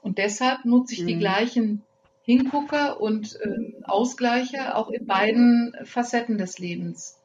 Und 0.03 0.19
deshalb 0.19 0.65
nutze 0.65 0.95
ich 0.95 1.03
mhm. 1.03 1.07
die 1.07 1.19
gleichen 1.19 1.83
Hingucker 2.23 3.01
und 3.01 3.39
äh, 3.41 3.73
Ausgleiche 3.85 4.77
auch 4.77 4.91
in 4.91 5.07
beiden 5.07 5.75
Facetten 5.85 6.39
des 6.39 6.59
Lebens. 6.59 7.19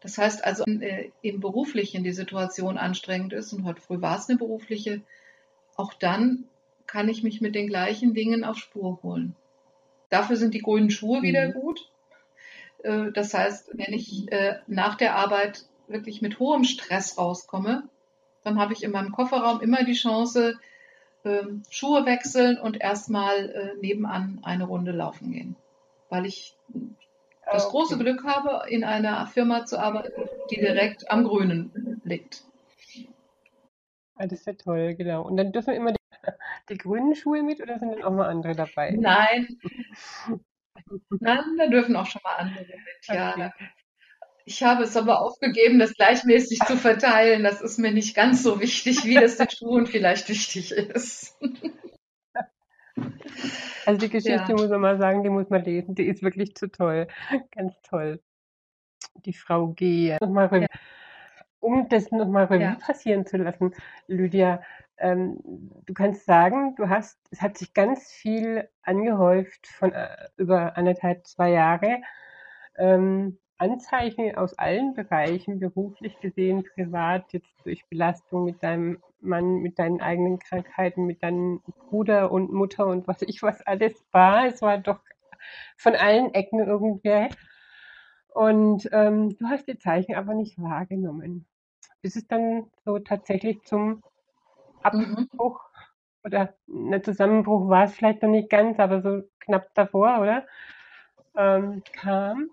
Das 0.00 0.16
heißt 0.18 0.44
also, 0.44 0.64
wenn 0.66 0.82
äh, 0.82 1.10
im 1.22 1.40
Beruflichen 1.40 2.04
die 2.04 2.12
Situation 2.12 2.78
anstrengend 2.78 3.32
ist, 3.32 3.52
und 3.52 3.64
heute 3.64 3.80
früh 3.80 4.00
war 4.00 4.18
es 4.18 4.28
eine 4.28 4.38
berufliche, 4.38 5.02
auch 5.76 5.94
dann 5.94 6.44
kann 6.86 7.08
ich 7.08 7.22
mich 7.22 7.40
mit 7.40 7.54
den 7.54 7.68
gleichen 7.68 8.14
Dingen 8.14 8.44
auf 8.44 8.58
Spur 8.58 9.00
holen. 9.02 9.36
Dafür 10.08 10.36
sind 10.36 10.54
die 10.54 10.62
grünen 10.62 10.90
Schuhe 10.90 11.20
mhm. 11.20 11.22
wieder 11.22 11.48
gut, 11.52 11.88
Äh, 12.82 13.12
das 13.12 13.34
heißt, 13.34 13.70
wenn 13.74 13.92
ich 13.92 14.30
äh, 14.32 14.58
nach 14.66 14.96
der 14.96 15.16
Arbeit 15.16 15.66
wirklich 15.88 16.22
mit 16.22 16.38
hohem 16.38 16.64
Stress 16.64 17.18
rauskomme, 17.18 17.88
dann 18.42 18.58
habe 18.58 18.72
ich 18.72 18.82
in 18.82 18.90
meinem 18.90 19.12
Kofferraum 19.12 19.60
immer 19.60 19.84
die 19.84 19.94
Chance, 19.94 20.58
ähm, 21.24 21.62
Schuhe 21.68 22.06
wechseln 22.06 22.58
und 22.58 22.80
erstmal 22.80 23.76
nebenan 23.82 24.40
eine 24.42 24.64
Runde 24.64 24.92
laufen 24.92 25.32
gehen. 25.32 25.56
Weil 26.08 26.24
ich 26.24 26.54
das 27.52 27.66
okay. 27.66 27.70
große 27.72 27.98
Glück 27.98 28.24
habe, 28.24 28.68
in 28.68 28.84
einer 28.84 29.26
Firma 29.26 29.64
zu 29.64 29.78
arbeiten, 29.78 30.28
die 30.50 30.56
direkt 30.56 31.10
am 31.10 31.24
Grünen 31.24 32.00
liegt. 32.04 32.44
Ah, 34.16 34.26
das 34.26 34.40
ist 34.40 34.46
ja 34.46 34.52
toll, 34.52 34.94
genau. 34.94 35.22
Und 35.22 35.36
dann 35.36 35.52
dürfen 35.52 35.74
immer 35.74 35.92
die, 35.92 35.98
die 36.68 36.78
grünen 36.78 37.14
Schuhe 37.14 37.42
mit 37.42 37.60
oder 37.60 37.78
sind 37.78 37.92
dann 37.92 38.02
auch 38.02 38.12
mal 38.12 38.28
andere 38.28 38.54
dabei? 38.54 38.90
Nein. 38.98 39.48
Nein, 41.20 41.56
da 41.58 41.66
dürfen 41.68 41.96
auch 41.96 42.06
schon 42.06 42.20
mal 42.24 42.36
andere 42.36 42.64
mit, 42.64 43.06
ja. 43.06 43.32
Okay. 43.32 43.50
Ich 44.44 44.62
habe 44.62 44.82
es 44.82 44.96
aber 44.96 45.20
aufgegeben, 45.20 45.78
das 45.78 45.94
gleichmäßig 45.94 46.60
zu 46.66 46.76
verteilen. 46.76 47.44
Das 47.44 47.60
ist 47.60 47.78
mir 47.78 47.92
nicht 47.92 48.16
ganz 48.16 48.42
so 48.42 48.60
wichtig, 48.60 49.04
wie 49.04 49.14
das 49.14 49.36
den 49.36 49.50
Schuhen 49.50 49.86
vielleicht 49.86 50.28
wichtig 50.28 50.72
ist. 50.72 51.38
Also 53.86 53.98
die 53.98 54.10
Geschichte 54.10 54.50
ja. 54.50 54.54
muss 54.54 54.68
man 54.68 54.80
mal 54.82 54.98
sagen, 54.98 55.22
die 55.22 55.30
muss 55.30 55.48
man 55.48 55.64
lesen. 55.64 55.94
Die 55.94 56.04
ist 56.04 56.22
wirklich 56.22 56.54
zu 56.54 56.70
toll. 56.70 57.08
Ganz 57.50 57.80
toll. 57.82 58.20
Die 59.24 59.32
Frau 59.32 59.68
G. 59.68 60.16
Nochmal 60.20 60.62
ja. 60.62 60.68
Um 61.60 61.88
das 61.88 62.10
nochmal 62.10 62.44
Revue 62.44 62.62
ja. 62.62 62.74
passieren 62.74 63.26
zu 63.26 63.38
lassen, 63.38 63.74
Lydia, 64.06 64.62
ähm, 64.96 65.38
du 65.86 65.94
kannst 65.94 66.24
sagen, 66.24 66.74
du 66.76 66.88
hast, 66.88 67.18
es 67.30 67.42
hat 67.42 67.58
sich 67.58 67.74
ganz 67.74 68.10
viel 68.12 68.68
angehäuft 68.82 69.66
von 69.66 69.92
äh, 69.92 70.28
über 70.36 70.76
anderthalb, 70.76 71.26
zwei 71.26 71.50
Jahre. 71.50 72.02
Ähm, 72.76 73.38
Anzeichen 73.60 74.34
aus 74.36 74.58
allen 74.58 74.94
Bereichen, 74.94 75.60
beruflich 75.60 76.18
gesehen, 76.20 76.64
privat, 76.74 77.32
jetzt 77.34 77.52
durch 77.64 77.86
Belastung 77.88 78.44
mit 78.44 78.62
deinem 78.62 79.02
Mann, 79.20 79.56
mit 79.56 79.78
deinen 79.78 80.00
eigenen 80.00 80.38
Krankheiten, 80.38 81.04
mit 81.04 81.22
deinem 81.22 81.60
Bruder 81.90 82.32
und 82.32 82.52
Mutter 82.52 82.86
und 82.86 83.06
was 83.06 83.20
ich 83.20 83.42
was 83.42 83.60
alles 83.62 84.02
war. 84.12 84.46
Es 84.46 84.62
war 84.62 84.78
doch 84.78 85.00
von 85.76 85.94
allen 85.94 86.32
Ecken 86.32 86.60
irgendwer. 86.60 87.28
Und 88.32 88.88
ähm, 88.92 89.36
du 89.36 89.46
hast 89.46 89.68
die 89.68 89.78
Zeichen 89.78 90.14
aber 90.14 90.32
nicht 90.34 90.58
wahrgenommen. 90.58 91.44
Bis 92.00 92.16
es 92.16 92.26
dann 92.26 92.70
so 92.86 92.98
tatsächlich 92.98 93.62
zum 93.64 94.02
Abbruch 94.82 95.60
mhm. 95.60 96.24
oder 96.24 96.54
ein 96.66 97.04
Zusammenbruch 97.04 97.68
war 97.68 97.84
es 97.84 97.94
vielleicht 97.94 98.22
noch 98.22 98.30
nicht 98.30 98.48
ganz, 98.48 98.78
aber 98.78 99.02
so 99.02 99.22
knapp 99.40 99.68
davor, 99.74 100.20
oder? 100.20 100.46
Ähm, 101.36 101.82
kam. 101.92 102.50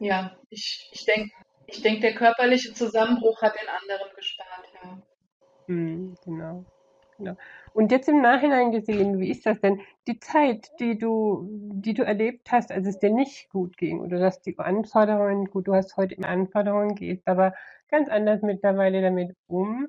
Ja, 0.00 0.36
ich, 0.50 0.88
ich 0.92 1.04
denke, 1.04 1.30
ich 1.66 1.82
denk, 1.82 2.00
der 2.00 2.14
körperliche 2.14 2.72
Zusammenbruch 2.72 3.42
hat 3.42 3.54
den 3.60 3.68
anderen 3.68 4.14
gespart, 4.14 4.64
ja. 4.82 4.98
Mhm, 5.66 6.16
genau. 6.24 6.64
Genau. 7.18 7.36
Und 7.74 7.90
jetzt 7.90 8.08
im 8.08 8.22
Nachhinein 8.22 8.70
gesehen, 8.70 9.18
wie 9.18 9.30
ist 9.30 9.44
das 9.44 9.60
denn? 9.60 9.80
Die 10.06 10.20
Zeit, 10.20 10.70
die 10.78 10.96
du, 10.96 11.48
die 11.72 11.92
du 11.92 12.04
erlebt 12.04 12.52
hast, 12.52 12.70
als 12.70 12.86
es 12.86 13.00
dir 13.00 13.10
nicht 13.10 13.50
gut 13.50 13.76
ging 13.76 14.00
oder 14.00 14.20
dass 14.20 14.40
die 14.40 14.56
Anforderungen, 14.56 15.46
gut, 15.46 15.66
du 15.66 15.74
hast 15.74 15.96
heute 15.96 16.14
immer 16.14 16.28
Anforderungen, 16.28 16.94
gehst 16.94 17.26
aber 17.26 17.54
ganz 17.90 18.08
anders 18.08 18.42
mittlerweile 18.42 19.02
damit 19.02 19.34
um, 19.48 19.88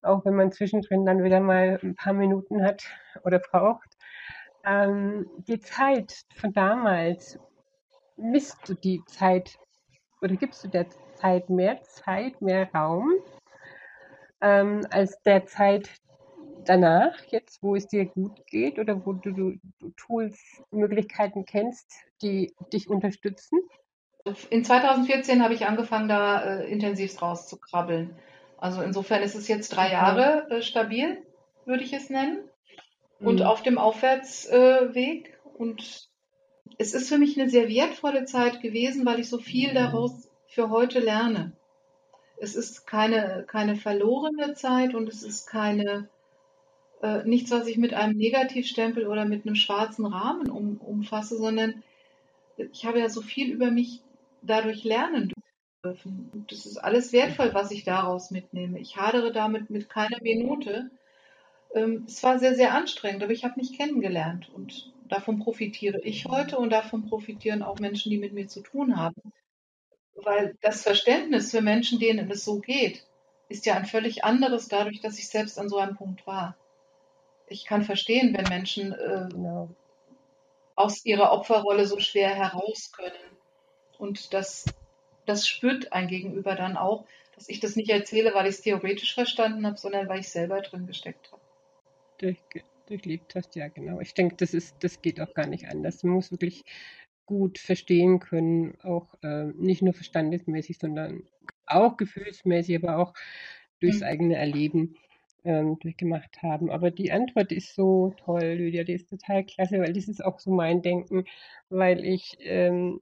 auch 0.00 0.24
wenn 0.24 0.34
man 0.34 0.50
zwischendrin 0.50 1.04
dann 1.04 1.22
wieder 1.22 1.40
mal 1.40 1.78
ein 1.82 1.94
paar 1.94 2.14
Minuten 2.14 2.64
hat 2.64 2.84
oder 3.22 3.38
braucht. 3.38 3.96
Ähm, 4.64 5.26
die 5.46 5.60
Zeit 5.60 6.24
von 6.34 6.54
damals, 6.54 7.38
misst 8.22 8.58
du 8.68 8.74
die 8.74 9.02
Zeit 9.06 9.58
oder 10.20 10.36
gibst 10.36 10.64
du 10.64 10.68
der 10.68 10.86
Zeit 11.16 11.50
mehr 11.50 11.82
Zeit, 11.82 12.40
mehr 12.40 12.70
Raum 12.72 13.12
ähm, 14.40 14.86
als 14.90 15.20
der 15.22 15.46
Zeit 15.46 15.88
danach, 16.64 17.14
jetzt 17.30 17.62
wo 17.62 17.74
es 17.74 17.86
dir 17.88 18.06
gut 18.06 18.46
geht 18.46 18.78
oder 18.78 19.04
wo 19.04 19.12
du, 19.12 19.32
du, 19.32 19.54
du 19.78 19.90
Tools, 19.96 20.38
Möglichkeiten 20.70 21.44
kennst, 21.44 21.90
die 22.22 22.54
dich 22.72 22.88
unterstützen? 22.88 23.60
In 24.50 24.64
2014 24.64 25.42
habe 25.42 25.54
ich 25.54 25.66
angefangen, 25.66 26.08
da 26.08 26.42
äh, 26.42 26.70
intensiv 26.70 27.20
rauszukrabbeln. 27.20 28.16
Also 28.58 28.82
insofern 28.82 29.22
ist 29.22 29.34
es 29.34 29.48
jetzt 29.48 29.70
drei 29.70 29.86
mhm. 29.86 29.92
Jahre 29.92 30.50
äh, 30.50 30.62
stabil, 30.62 31.26
würde 31.64 31.82
ich 31.82 31.92
es 31.92 32.10
nennen. 32.10 32.38
Und 33.18 33.40
mhm. 33.40 33.46
auf 33.46 33.62
dem 33.62 33.78
Aufwärtsweg. 33.78 35.28
Äh, 35.28 35.58
und 35.58 36.11
es 36.78 36.94
ist 36.94 37.08
für 37.08 37.18
mich 37.18 37.38
eine 37.38 37.50
sehr 37.50 37.68
wertvolle 37.68 38.24
Zeit 38.24 38.60
gewesen, 38.60 39.04
weil 39.04 39.20
ich 39.20 39.28
so 39.28 39.38
viel 39.38 39.70
mhm. 39.70 39.74
daraus 39.74 40.28
für 40.46 40.70
heute 40.70 41.00
lerne. 41.00 41.52
Es 42.38 42.56
ist 42.56 42.86
keine, 42.86 43.44
keine 43.46 43.76
verlorene 43.76 44.54
Zeit 44.54 44.94
und 44.94 45.08
es 45.08 45.22
ist 45.22 45.46
keine, 45.46 46.08
äh, 47.02 47.24
nichts, 47.24 47.50
was 47.50 47.66
ich 47.66 47.78
mit 47.78 47.94
einem 47.94 48.16
Negativstempel 48.16 49.06
oder 49.06 49.24
mit 49.24 49.46
einem 49.46 49.54
schwarzen 49.54 50.06
Rahmen 50.06 50.50
um, 50.50 50.78
umfasse, 50.78 51.36
sondern 51.36 51.82
ich 52.56 52.84
habe 52.84 52.98
ja 52.98 53.08
so 53.08 53.22
viel 53.22 53.52
über 53.52 53.70
mich 53.70 54.00
dadurch 54.42 54.84
lernen 54.84 55.32
dürfen. 55.84 56.30
Und 56.32 56.52
das 56.52 56.66
ist 56.66 56.78
alles 56.78 57.12
wertvoll, 57.12 57.54
was 57.54 57.70
ich 57.70 57.84
daraus 57.84 58.30
mitnehme. 58.30 58.78
Ich 58.80 58.96
hadere 58.96 59.32
damit 59.32 59.70
mit 59.70 59.88
keiner 59.88 60.18
Minute. 60.20 60.90
Ähm, 61.74 62.04
es 62.06 62.22
war 62.22 62.38
sehr, 62.38 62.54
sehr 62.54 62.74
anstrengend, 62.74 63.22
aber 63.22 63.32
ich 63.32 63.44
habe 63.44 63.54
mich 63.56 63.76
kennengelernt 63.76 64.50
und 64.52 64.92
davon 65.12 65.38
profitiere 65.38 66.00
ich 66.00 66.24
heute 66.24 66.58
und 66.58 66.70
davon 66.70 67.08
profitieren 67.08 67.62
auch 67.62 67.78
Menschen, 67.78 68.10
die 68.10 68.18
mit 68.18 68.32
mir 68.32 68.48
zu 68.48 68.60
tun 68.62 68.96
haben. 68.96 69.32
Weil 70.14 70.56
das 70.60 70.82
Verständnis 70.82 71.50
für 71.50 71.60
Menschen, 71.60 71.98
denen 71.98 72.30
es 72.30 72.44
so 72.44 72.58
geht, 72.58 73.04
ist 73.48 73.66
ja 73.66 73.74
ein 73.74 73.86
völlig 73.86 74.24
anderes 74.24 74.68
dadurch, 74.68 75.00
dass 75.00 75.18
ich 75.18 75.28
selbst 75.28 75.58
an 75.58 75.68
so 75.68 75.78
einem 75.78 75.96
Punkt 75.96 76.26
war. 76.26 76.56
Ich 77.48 77.66
kann 77.66 77.84
verstehen, 77.84 78.34
wenn 78.36 78.48
Menschen 78.48 78.92
äh, 78.92 79.28
genau. 79.30 79.68
aus 80.74 81.04
ihrer 81.04 81.32
Opferrolle 81.32 81.86
so 81.86 81.98
schwer 81.98 82.30
heraus 82.34 82.92
können. 82.92 83.36
Und 83.98 84.32
das, 84.32 84.64
das 85.26 85.46
spürt 85.46 85.92
ein 85.92 86.08
Gegenüber 86.08 86.54
dann 86.54 86.76
auch, 86.76 87.04
dass 87.34 87.48
ich 87.48 87.60
das 87.60 87.76
nicht 87.76 87.90
erzähle, 87.90 88.34
weil 88.34 88.46
ich 88.46 88.56
es 88.56 88.62
theoretisch 88.62 89.14
verstanden 89.14 89.66
habe, 89.66 89.76
sondern 89.76 90.08
weil 90.08 90.20
ich 90.20 90.28
selber 90.28 90.60
drin 90.62 90.86
gesteckt 90.86 91.30
habe. 91.32 91.42
Durch, 92.18 92.38
durchlebt 92.92 93.34
hast, 93.34 93.56
ja 93.56 93.68
genau. 93.68 94.00
Ich 94.00 94.14
denke, 94.14 94.36
das 94.36 94.54
ist, 94.54 94.76
das 94.80 95.00
geht 95.00 95.20
auch 95.20 95.34
gar 95.34 95.46
nicht 95.46 95.68
anders. 95.68 96.02
Man 96.02 96.14
muss 96.14 96.30
wirklich 96.30 96.64
gut 97.26 97.58
verstehen 97.58 98.20
können, 98.20 98.74
auch 98.82 99.14
äh, 99.22 99.46
nicht 99.56 99.82
nur 99.82 99.94
verstandesmäßig, 99.94 100.78
sondern 100.78 101.22
auch 101.66 101.96
gefühlsmäßig, 101.96 102.76
aber 102.76 102.98
auch 102.98 103.14
durchs 103.80 104.00
mhm. 104.00 104.06
eigene 104.06 104.36
Erleben 104.36 104.96
ähm, 105.44 105.78
durchgemacht 105.78 106.42
haben. 106.42 106.70
Aber 106.70 106.90
die 106.90 107.10
Antwort 107.10 107.50
ist 107.52 107.74
so 107.74 108.14
toll, 108.24 108.42
Lydia, 108.42 108.84
die 108.84 108.92
ist 108.92 109.08
total 109.08 109.44
klasse, 109.44 109.80
weil 109.80 109.92
das 109.92 110.08
ist 110.08 110.24
auch 110.24 110.38
so 110.38 110.50
mein 110.50 110.82
Denken, 110.82 111.24
weil 111.70 112.04
ich, 112.04 112.36
ähm, 112.40 113.00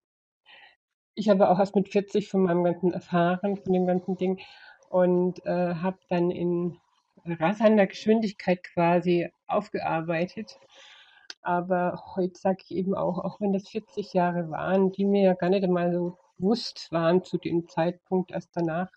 ich 1.14 1.28
habe 1.28 1.48
auch 1.50 1.58
erst 1.58 1.74
mit 1.74 1.88
40 1.88 2.28
von 2.28 2.42
meinem 2.42 2.64
ganzen 2.64 2.92
erfahren, 2.92 3.56
von 3.56 3.72
dem 3.72 3.86
ganzen 3.86 4.16
Ding 4.16 4.40
und 4.88 5.44
äh, 5.44 5.74
habe 5.74 5.98
dann 6.08 6.30
in 6.30 6.78
rasender 7.24 7.86
Geschwindigkeit 7.86 8.62
quasi 8.62 9.28
aufgearbeitet 9.46 10.58
aber 11.42 12.02
heute 12.16 12.38
sage 12.38 12.58
ich 12.64 12.70
eben 12.72 12.94
auch, 12.94 13.18
auch 13.18 13.40
wenn 13.40 13.52
das 13.52 13.68
40 13.68 14.12
Jahre 14.12 14.50
waren, 14.50 14.92
die 14.92 15.04
mir 15.04 15.22
ja 15.22 15.34
gar 15.34 15.50
nicht 15.50 15.64
einmal 15.64 15.92
so 15.92 16.18
bewusst 16.38 16.88
waren 16.90 17.24
zu 17.24 17.38
dem 17.38 17.68
Zeitpunkt 17.68 18.30
erst 18.30 18.50
danach, 18.54 18.90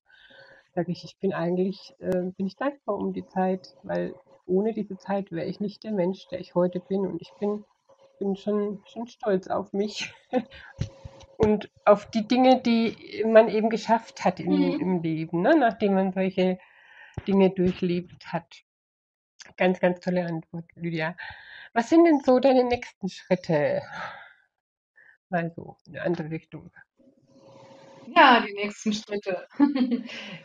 sage 0.76 0.92
ich, 0.92 1.04
ich 1.04 1.18
bin 1.20 1.34
eigentlich, 1.34 1.96
äh, 2.00 2.32
bin 2.36 2.48
ich 2.48 2.56
dankbar 2.56 2.98
um 2.98 3.14
die 3.14 3.26
Zeit, 3.26 3.76
weil 3.84 4.14
ohne 4.46 4.74
diese 4.74 4.98
Zeit 4.98 5.32
wäre 5.32 5.48
ich 5.48 5.60
nicht 5.60 5.84
der 5.84 5.92
Mensch, 5.92 6.28
der 6.28 6.40
ich 6.40 6.56
heute 6.56 6.80
bin 6.80 7.06
und 7.06 7.22
ich 7.22 7.32
bin, 7.40 7.64
bin 8.20 8.36
schon, 8.36 8.82
schon 8.86 9.08
stolz 9.08 9.48
auf 9.48 9.72
mich 9.72 10.14
und 11.38 11.70
auf 11.86 12.10
die 12.10 12.28
Dinge, 12.28 12.62
die 12.62 13.24
man 13.26 13.48
eben 13.48 13.70
geschafft 13.70 14.26
hat 14.26 14.40
in, 14.40 14.52
mhm. 14.52 14.82
im 14.82 15.02
Leben, 15.02 15.42
ne? 15.42 15.56
nachdem 15.58 15.94
man 15.94 16.12
solche 16.12 16.60
Dinge 17.28 17.50
durchlebt 17.50 18.28
hat. 18.28 18.64
Ganz, 19.58 19.80
ganz 19.80 20.00
tolle 20.00 20.26
Antwort, 20.26 20.66
Lydia. 20.76 21.16
Was 21.74 21.90
sind 21.90 22.06
denn 22.06 22.22
so 22.22 22.40
deine 22.40 22.64
nächsten 22.64 23.10
Schritte? 23.10 23.82
Mal 25.30 25.52
so, 25.56 25.78
in 25.88 25.96
eine 25.96 26.06
andere 26.06 26.30
Richtung. 26.30 26.72
Ja, 28.16 28.42
die 28.46 28.54
nächsten 28.54 28.94
Schritte. 28.94 29.48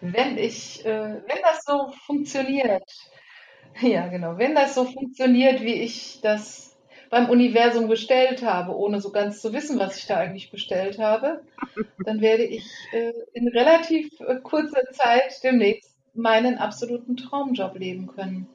wenn 0.01 0.39
ich, 0.39 0.85
äh, 0.85 1.23
wenn 1.27 1.43
das 1.43 1.65
so 1.65 1.93
funktioniert, 2.07 2.91
ja 3.81 4.09
genau, 4.09 4.39
wenn 4.39 4.55
das 4.55 4.75
so 4.75 4.85
funktioniert, 4.85 5.61
wie 5.61 5.75
ich 5.75 6.21
das 6.23 6.77
beim 7.11 7.31
Universum 7.31 7.89
bestellt 7.89 8.43
habe, 8.43 8.77
ohne 8.77 9.01
so 9.01 9.11
ganz 9.11 9.41
zu 9.41 9.53
wissen, 9.53 9.79
was 9.79 9.99
ich 9.99 10.07
da 10.07 10.17
eigentlich 10.17 10.51
bestellt 10.51 10.99
habe, 10.99 11.43
dann 12.05 12.21
werde 12.21 12.45
ich 12.45 12.67
äh, 12.93 13.13
in 13.33 13.49
relativ 13.49 14.09
äh, 14.21 14.37
kurzer 14.43 14.85
Zeit 14.93 15.43
demnächst 15.43 15.98
meinen 16.19 16.59
absoluten 16.59 17.17
Traumjob 17.17 17.79
leben 17.79 18.07
können. 18.09 18.49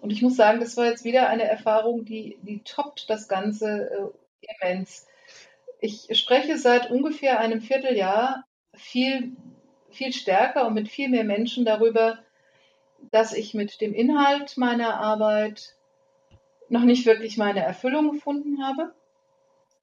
Und 0.00 0.10
ich 0.10 0.20
muss 0.20 0.34
sagen, 0.36 0.58
das 0.58 0.76
war 0.76 0.86
jetzt 0.86 1.04
wieder 1.04 1.28
eine 1.28 1.44
Erfahrung, 1.44 2.04
die, 2.04 2.36
die 2.42 2.62
toppt 2.64 3.08
das 3.08 3.28
Ganze 3.28 4.12
äh, 4.40 4.66
immens. 4.66 5.06
Ich 5.80 6.08
spreche 6.18 6.58
seit 6.58 6.90
ungefähr 6.90 7.38
einem 7.38 7.60
Vierteljahr 7.60 8.44
viel, 8.74 9.36
viel 9.90 10.12
stärker 10.12 10.66
und 10.66 10.74
mit 10.74 10.88
viel 10.88 11.08
mehr 11.08 11.24
Menschen 11.24 11.64
darüber, 11.64 12.18
dass 13.10 13.32
ich 13.32 13.54
mit 13.54 13.80
dem 13.80 13.94
Inhalt 13.94 14.56
meiner 14.56 14.98
Arbeit 14.98 15.76
noch 16.68 16.82
nicht 16.82 17.04
wirklich 17.06 17.36
meine 17.36 17.62
Erfüllung 17.62 18.12
gefunden 18.12 18.64
habe, 18.64 18.94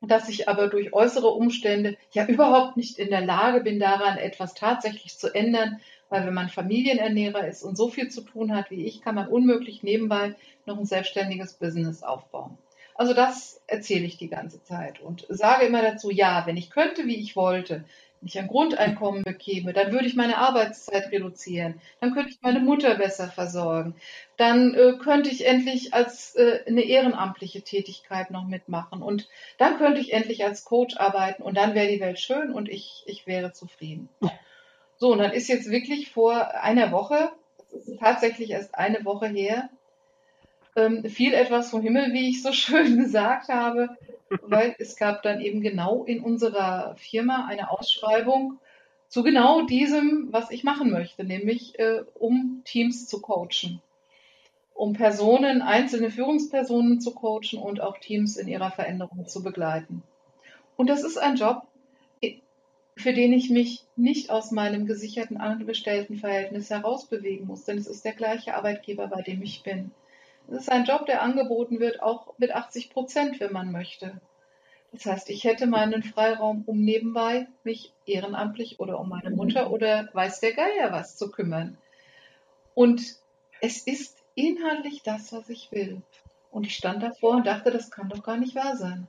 dass 0.01 0.29
ich 0.29 0.47
aber 0.49 0.67
durch 0.67 0.93
äußere 0.93 1.27
Umstände 1.27 1.97
ja 2.11 2.25
überhaupt 2.25 2.77
nicht 2.77 2.97
in 2.97 3.09
der 3.09 3.21
Lage 3.21 3.61
bin, 3.61 3.79
daran 3.79 4.17
etwas 4.17 4.53
tatsächlich 4.53 5.17
zu 5.17 5.33
ändern, 5.33 5.79
weil 6.09 6.25
wenn 6.25 6.33
man 6.33 6.49
Familienernährer 6.49 7.47
ist 7.47 7.63
und 7.63 7.77
so 7.77 7.89
viel 7.89 8.09
zu 8.09 8.21
tun 8.21 8.55
hat 8.55 8.71
wie 8.71 8.85
ich, 8.85 9.01
kann 9.01 9.15
man 9.15 9.27
unmöglich 9.27 9.83
nebenbei 9.83 10.35
noch 10.65 10.77
ein 10.77 10.85
selbstständiges 10.85 11.53
Business 11.53 12.03
aufbauen. 12.03 12.57
Also 12.95 13.13
das 13.13 13.61
erzähle 13.65 14.05
ich 14.05 14.17
die 14.17 14.27
ganze 14.27 14.61
Zeit 14.61 14.99
und 14.99 15.25
sage 15.29 15.65
immer 15.65 15.81
dazu, 15.81 16.11
ja, 16.11 16.45
wenn 16.45 16.57
ich 16.57 16.69
könnte, 16.69 17.05
wie 17.05 17.15
ich 17.15 17.37
wollte, 17.37 17.85
wenn 18.19 18.27
ich 18.27 18.37
ein 18.37 18.49
Grundeinkommen 18.49 19.23
bekäme, 19.23 19.71
dann 19.71 19.93
würde 19.93 20.05
ich 20.05 20.17
meine 20.17 20.37
Arbeitszeit 20.37 21.09
reduzieren, 21.09 21.79
dann 22.01 22.13
könnte 22.13 22.31
ich 22.31 22.41
meine 22.41 22.59
Mutter 22.59 22.95
besser 22.95 23.29
versorgen, 23.29 23.95
dann 24.35 24.73
äh, 24.73 24.97
könnte 25.01 25.29
ich 25.29 25.47
endlich 25.47 25.93
als 25.93 26.35
äh, 26.35 26.59
eine 26.67 26.81
ehrenamtliche 26.81 27.61
Tätigkeit 27.61 28.31
noch 28.31 28.45
mitmachen 28.45 29.01
und 29.01 29.29
dann 29.57 29.77
könnte 29.77 30.01
ich 30.01 30.11
endlich 30.11 30.43
als 30.43 30.65
Coach 30.65 30.97
arbeiten 30.97 31.41
und 31.41 31.55
dann 31.55 31.75
wäre 31.75 31.87
die 31.87 32.01
Welt 32.01 32.19
schön 32.19 32.51
und 32.51 32.67
ich, 32.67 33.03
ich 33.05 33.27
wäre 33.27 33.53
zufrieden. 33.53 34.09
So, 34.99 35.13
und 35.13 35.19
dann 35.19 35.31
ist 35.31 35.47
jetzt 35.47 35.71
wirklich 35.71 36.11
vor 36.11 36.55
einer 36.61 36.91
Woche, 36.91 37.31
tatsächlich 37.99 38.51
erst 38.51 38.75
eine 38.75 39.05
Woche 39.05 39.27
her, 39.27 39.69
ähm, 40.75 41.05
fiel 41.05 41.33
etwas 41.33 41.69
vom 41.69 41.81
Himmel, 41.81 42.11
wie 42.11 42.29
ich 42.29 42.43
so 42.43 42.51
schön 42.53 42.97
gesagt 42.97 43.47
habe, 43.47 43.97
weil 44.41 44.75
es 44.77 44.97
gab 44.97 45.23
dann 45.23 45.39
eben 45.39 45.61
genau 45.61 46.03
in 46.03 46.19
unserer 46.19 46.95
Firma 46.97 47.47
eine 47.47 47.71
Ausschreibung 47.71 48.59
zu 49.07 49.23
genau 49.23 49.61
diesem, 49.61 50.27
was 50.31 50.51
ich 50.51 50.65
machen 50.65 50.91
möchte, 50.91 51.23
nämlich 51.23 51.79
äh, 51.79 52.03
um 52.13 52.61
Teams 52.65 53.07
zu 53.07 53.21
coachen, 53.21 53.81
um 54.73 54.91
Personen, 54.93 55.61
einzelne 55.61 56.11
Führungspersonen 56.11 56.99
zu 56.99 57.11
coachen 57.11 57.57
und 57.57 57.79
auch 57.79 57.97
Teams 57.99 58.35
in 58.35 58.49
ihrer 58.49 58.71
Veränderung 58.71 59.27
zu 59.27 59.41
begleiten. 59.43 60.03
Und 60.75 60.89
das 60.89 61.03
ist 61.03 61.17
ein 61.17 61.37
Job, 61.37 61.63
für 62.99 63.13
den 63.13 63.31
ich 63.31 63.49
mich 63.49 63.85
nicht 63.95 64.29
aus 64.29 64.51
meinem 64.51 64.85
gesicherten 64.85 65.37
Angestelltenverhältnis 65.37 66.69
herausbewegen 66.69 67.47
muss, 67.47 67.63
denn 67.63 67.77
es 67.77 67.87
ist 67.87 68.03
der 68.03 68.13
gleiche 68.13 68.55
Arbeitgeber, 68.55 69.07
bei 69.07 69.21
dem 69.21 69.41
ich 69.41 69.63
bin. 69.63 69.91
Es 70.49 70.57
ist 70.57 70.71
ein 70.71 70.83
Job, 70.83 71.05
der 71.05 71.21
angeboten 71.21 71.79
wird, 71.79 72.01
auch 72.01 72.33
mit 72.37 72.51
80 72.51 72.89
Prozent, 72.89 73.39
wenn 73.39 73.53
man 73.53 73.71
möchte. 73.71 74.19
Das 74.91 75.05
heißt, 75.05 75.29
ich 75.29 75.45
hätte 75.45 75.65
meinen 75.65 76.03
Freiraum, 76.03 76.63
um 76.65 76.83
nebenbei 76.83 77.47
mich 77.63 77.93
ehrenamtlich 78.05 78.81
oder 78.81 78.99
um 78.99 79.07
meine 79.07 79.29
Mutter 79.29 79.71
oder 79.71 80.09
weiß 80.11 80.41
der 80.41 80.53
Geier 80.53 80.91
was 80.91 81.15
zu 81.15 81.31
kümmern. 81.31 81.77
Und 82.73 83.01
es 83.61 83.87
ist 83.87 84.17
inhaltlich 84.35 85.03
das, 85.03 85.31
was 85.31 85.47
ich 85.49 85.71
will. 85.71 86.01
Und 86.51 86.65
ich 86.65 86.75
stand 86.75 87.01
davor 87.01 87.37
und 87.37 87.47
dachte, 87.47 87.71
das 87.71 87.91
kann 87.91 88.09
doch 88.09 88.23
gar 88.23 88.37
nicht 88.37 88.55
wahr 88.55 88.75
sein. 88.75 89.07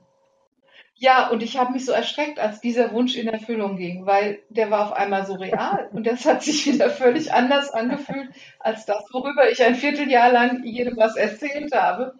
Ja, 1.01 1.29
und 1.29 1.41
ich 1.41 1.57
habe 1.57 1.71
mich 1.71 1.83
so 1.83 1.91
erschreckt, 1.93 2.37
als 2.37 2.61
dieser 2.61 2.93
Wunsch 2.93 3.15
in 3.15 3.27
Erfüllung 3.27 3.75
ging, 3.75 4.05
weil 4.05 4.43
der 4.49 4.69
war 4.69 4.85
auf 4.85 4.93
einmal 4.93 5.25
so 5.25 5.33
real 5.33 5.89
und 5.93 6.05
das 6.05 6.25
hat 6.27 6.43
sich 6.43 6.67
wieder 6.67 6.91
völlig 6.91 7.33
anders 7.33 7.71
angefühlt 7.71 8.29
als 8.59 8.85
das, 8.85 9.03
worüber 9.11 9.49
ich 9.49 9.63
ein 9.63 9.73
Vierteljahr 9.73 10.31
lang 10.31 10.63
jedem 10.63 10.95
was 10.97 11.15
erzählt 11.15 11.73
habe. 11.73 12.19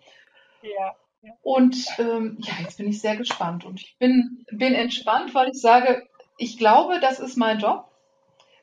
Ja. 0.64 0.96
Und 1.44 1.78
ähm, 2.00 2.40
ja, 2.40 2.54
jetzt 2.62 2.80
bin 2.80 2.88
ich 2.88 3.00
sehr 3.00 3.18
gespannt 3.18 3.66
und 3.66 3.80
ich 3.80 3.98
bin, 4.00 4.48
bin 4.52 4.74
entspannt, 4.74 5.36
weil 5.36 5.50
ich 5.50 5.62
sage, 5.62 6.08
ich 6.40 6.58
glaube, 6.58 7.00
das 7.00 7.20
ist 7.20 7.38
mein 7.38 7.60
Job. 7.60 7.86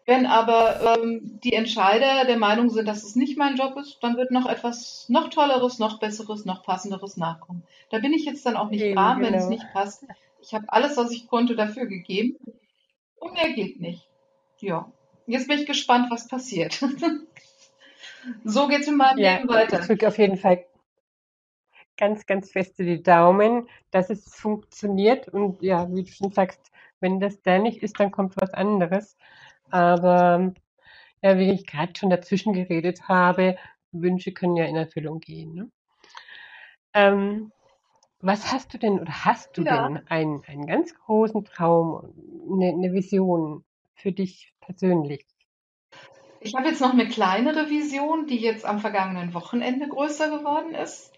Wenn 0.08 0.24
aber 0.24 0.96
ähm, 0.96 1.38
die 1.44 1.52
Entscheider 1.52 2.24
der 2.24 2.38
Meinung 2.38 2.70
sind, 2.70 2.88
dass 2.88 3.04
es 3.04 3.14
nicht 3.14 3.36
mein 3.36 3.56
Job 3.56 3.76
ist, 3.76 3.98
dann 4.00 4.16
wird 4.16 4.30
noch 4.30 4.48
etwas 4.48 5.04
noch 5.10 5.28
Tolleres, 5.28 5.78
noch 5.78 6.00
Besseres, 6.00 6.46
noch 6.46 6.64
Passenderes 6.64 7.18
nachkommen. 7.18 7.62
Da 7.90 7.98
bin 7.98 8.14
ich 8.14 8.24
jetzt 8.24 8.46
dann 8.46 8.56
auch 8.56 8.70
nicht 8.70 8.80
Eben, 8.80 8.96
arm, 8.96 9.20
wenn 9.20 9.34
genau. 9.34 9.44
es 9.44 9.50
nicht 9.50 9.70
passt. 9.74 10.06
Ich 10.40 10.54
habe 10.54 10.64
alles, 10.68 10.96
was 10.96 11.10
ich 11.10 11.28
konnte, 11.28 11.56
dafür 11.56 11.84
gegeben. 11.84 12.38
Und 13.16 13.34
mehr 13.34 13.52
geht 13.52 13.82
nicht. 13.82 14.08
Ja. 14.60 14.90
Jetzt 15.26 15.46
bin 15.46 15.58
ich 15.58 15.66
gespannt, 15.66 16.10
was 16.10 16.26
passiert. 16.26 16.82
so 18.44 18.66
geht 18.66 18.80
es 18.80 18.88
in 18.88 18.96
meinem 18.96 19.18
ja, 19.18 19.36
Leben 19.36 19.50
weiter. 19.50 19.80
Ich 19.80 19.88
drücke 19.88 20.08
auf 20.08 20.16
jeden 20.16 20.38
Fall 20.38 20.64
ganz, 21.98 22.24
ganz 22.24 22.50
feste 22.50 22.82
die 22.82 23.02
Daumen, 23.02 23.68
dass 23.90 24.08
es 24.08 24.34
funktioniert. 24.34 25.28
Und 25.28 25.60
ja, 25.60 25.86
wie 25.94 26.04
du 26.04 26.10
schon 26.10 26.32
sagst, 26.32 26.72
wenn 26.98 27.20
das 27.20 27.42
da 27.42 27.58
nicht 27.58 27.82
ist, 27.82 28.00
dann 28.00 28.10
kommt 28.10 28.36
was 28.40 28.54
anderes. 28.54 29.18
Aber 29.70 30.52
ja, 31.22 31.38
wie 31.38 31.52
ich 31.52 31.66
gerade 31.66 31.92
schon 31.96 32.10
dazwischen 32.10 32.52
geredet 32.52 33.08
habe, 33.08 33.56
Wünsche 33.92 34.32
können 34.32 34.56
ja 34.56 34.64
in 34.64 34.76
Erfüllung 34.76 35.20
gehen. 35.20 35.54
Ne? 35.54 35.70
Ähm, 36.94 37.52
was 38.20 38.52
hast 38.52 38.74
du 38.74 38.78
denn 38.78 38.98
oder 38.98 39.24
hast 39.24 39.56
du 39.56 39.62
ja. 39.62 39.88
denn 39.88 40.06
einen, 40.08 40.42
einen 40.46 40.66
ganz 40.66 40.94
großen 40.94 41.44
Traum, 41.44 42.12
eine, 42.52 42.72
eine 42.72 42.92
Vision 42.92 43.64
für 43.94 44.12
dich 44.12 44.52
persönlich? 44.60 45.24
Ich 46.40 46.54
habe 46.54 46.68
jetzt 46.68 46.80
noch 46.80 46.92
eine 46.92 47.08
kleinere 47.08 47.68
Vision, 47.68 48.26
die 48.26 48.38
jetzt 48.38 48.64
am 48.64 48.78
vergangenen 48.78 49.34
Wochenende 49.34 49.88
größer 49.88 50.30
geworden 50.36 50.74
ist, 50.74 51.12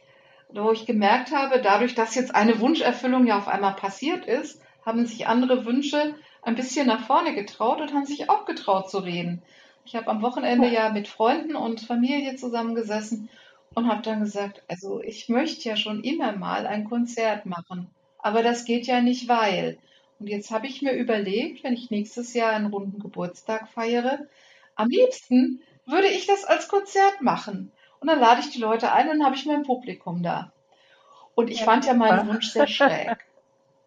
wo 0.52 0.72
ich 0.72 0.86
gemerkt 0.86 1.34
habe, 1.34 1.60
dadurch, 1.60 1.94
dass 1.94 2.14
jetzt 2.14 2.34
eine 2.34 2.60
Wunscherfüllung 2.60 3.26
ja 3.26 3.38
auf 3.38 3.48
einmal 3.48 3.74
passiert 3.74 4.26
ist, 4.26 4.62
haben 4.84 5.06
sich 5.06 5.26
andere 5.26 5.64
Wünsche 5.66 6.14
ein 6.42 6.54
bisschen 6.54 6.86
nach 6.86 7.06
vorne 7.06 7.34
getraut 7.34 7.80
und 7.80 7.92
haben 7.92 8.06
sich 8.06 8.30
auch 8.30 8.44
getraut 8.44 8.90
zu 8.90 8.98
reden. 8.98 9.42
Ich 9.84 9.96
habe 9.96 10.08
am 10.08 10.22
Wochenende 10.22 10.68
ja 10.68 10.90
mit 10.90 11.08
Freunden 11.08 11.56
und 11.56 11.80
Familie 11.80 12.36
zusammengesessen 12.36 13.28
und 13.74 13.88
habe 13.88 14.02
dann 14.02 14.20
gesagt, 14.20 14.62
also 14.68 15.00
ich 15.00 15.28
möchte 15.28 15.68
ja 15.68 15.76
schon 15.76 16.02
immer 16.02 16.32
mal 16.32 16.66
ein 16.66 16.84
Konzert 16.84 17.46
machen, 17.46 17.90
aber 18.18 18.42
das 18.42 18.64
geht 18.64 18.86
ja 18.86 19.00
nicht, 19.00 19.28
weil. 19.28 19.78
Und 20.18 20.26
jetzt 20.26 20.50
habe 20.50 20.66
ich 20.66 20.82
mir 20.82 20.92
überlegt, 20.92 21.64
wenn 21.64 21.72
ich 21.72 21.90
nächstes 21.90 22.34
Jahr 22.34 22.52
einen 22.52 22.66
runden 22.66 23.00
Geburtstag 23.00 23.68
feiere, 23.68 24.26
am 24.74 24.88
liebsten 24.88 25.62
würde 25.86 26.08
ich 26.08 26.26
das 26.26 26.44
als 26.44 26.68
Konzert 26.68 27.22
machen. 27.22 27.72
Und 28.00 28.08
dann 28.08 28.20
lade 28.20 28.40
ich 28.40 28.50
die 28.50 28.60
Leute 28.60 28.92
ein 28.92 29.08
und 29.08 29.24
habe 29.24 29.36
ich 29.36 29.46
mein 29.46 29.62
Publikum 29.62 30.22
da. 30.22 30.52
Und 31.34 31.50
ich 31.50 31.62
fand 31.64 31.86
ja 31.86 31.94
meinen 31.94 32.28
Wunsch 32.28 32.50
sehr 32.50 32.66
schräg. 32.66 33.16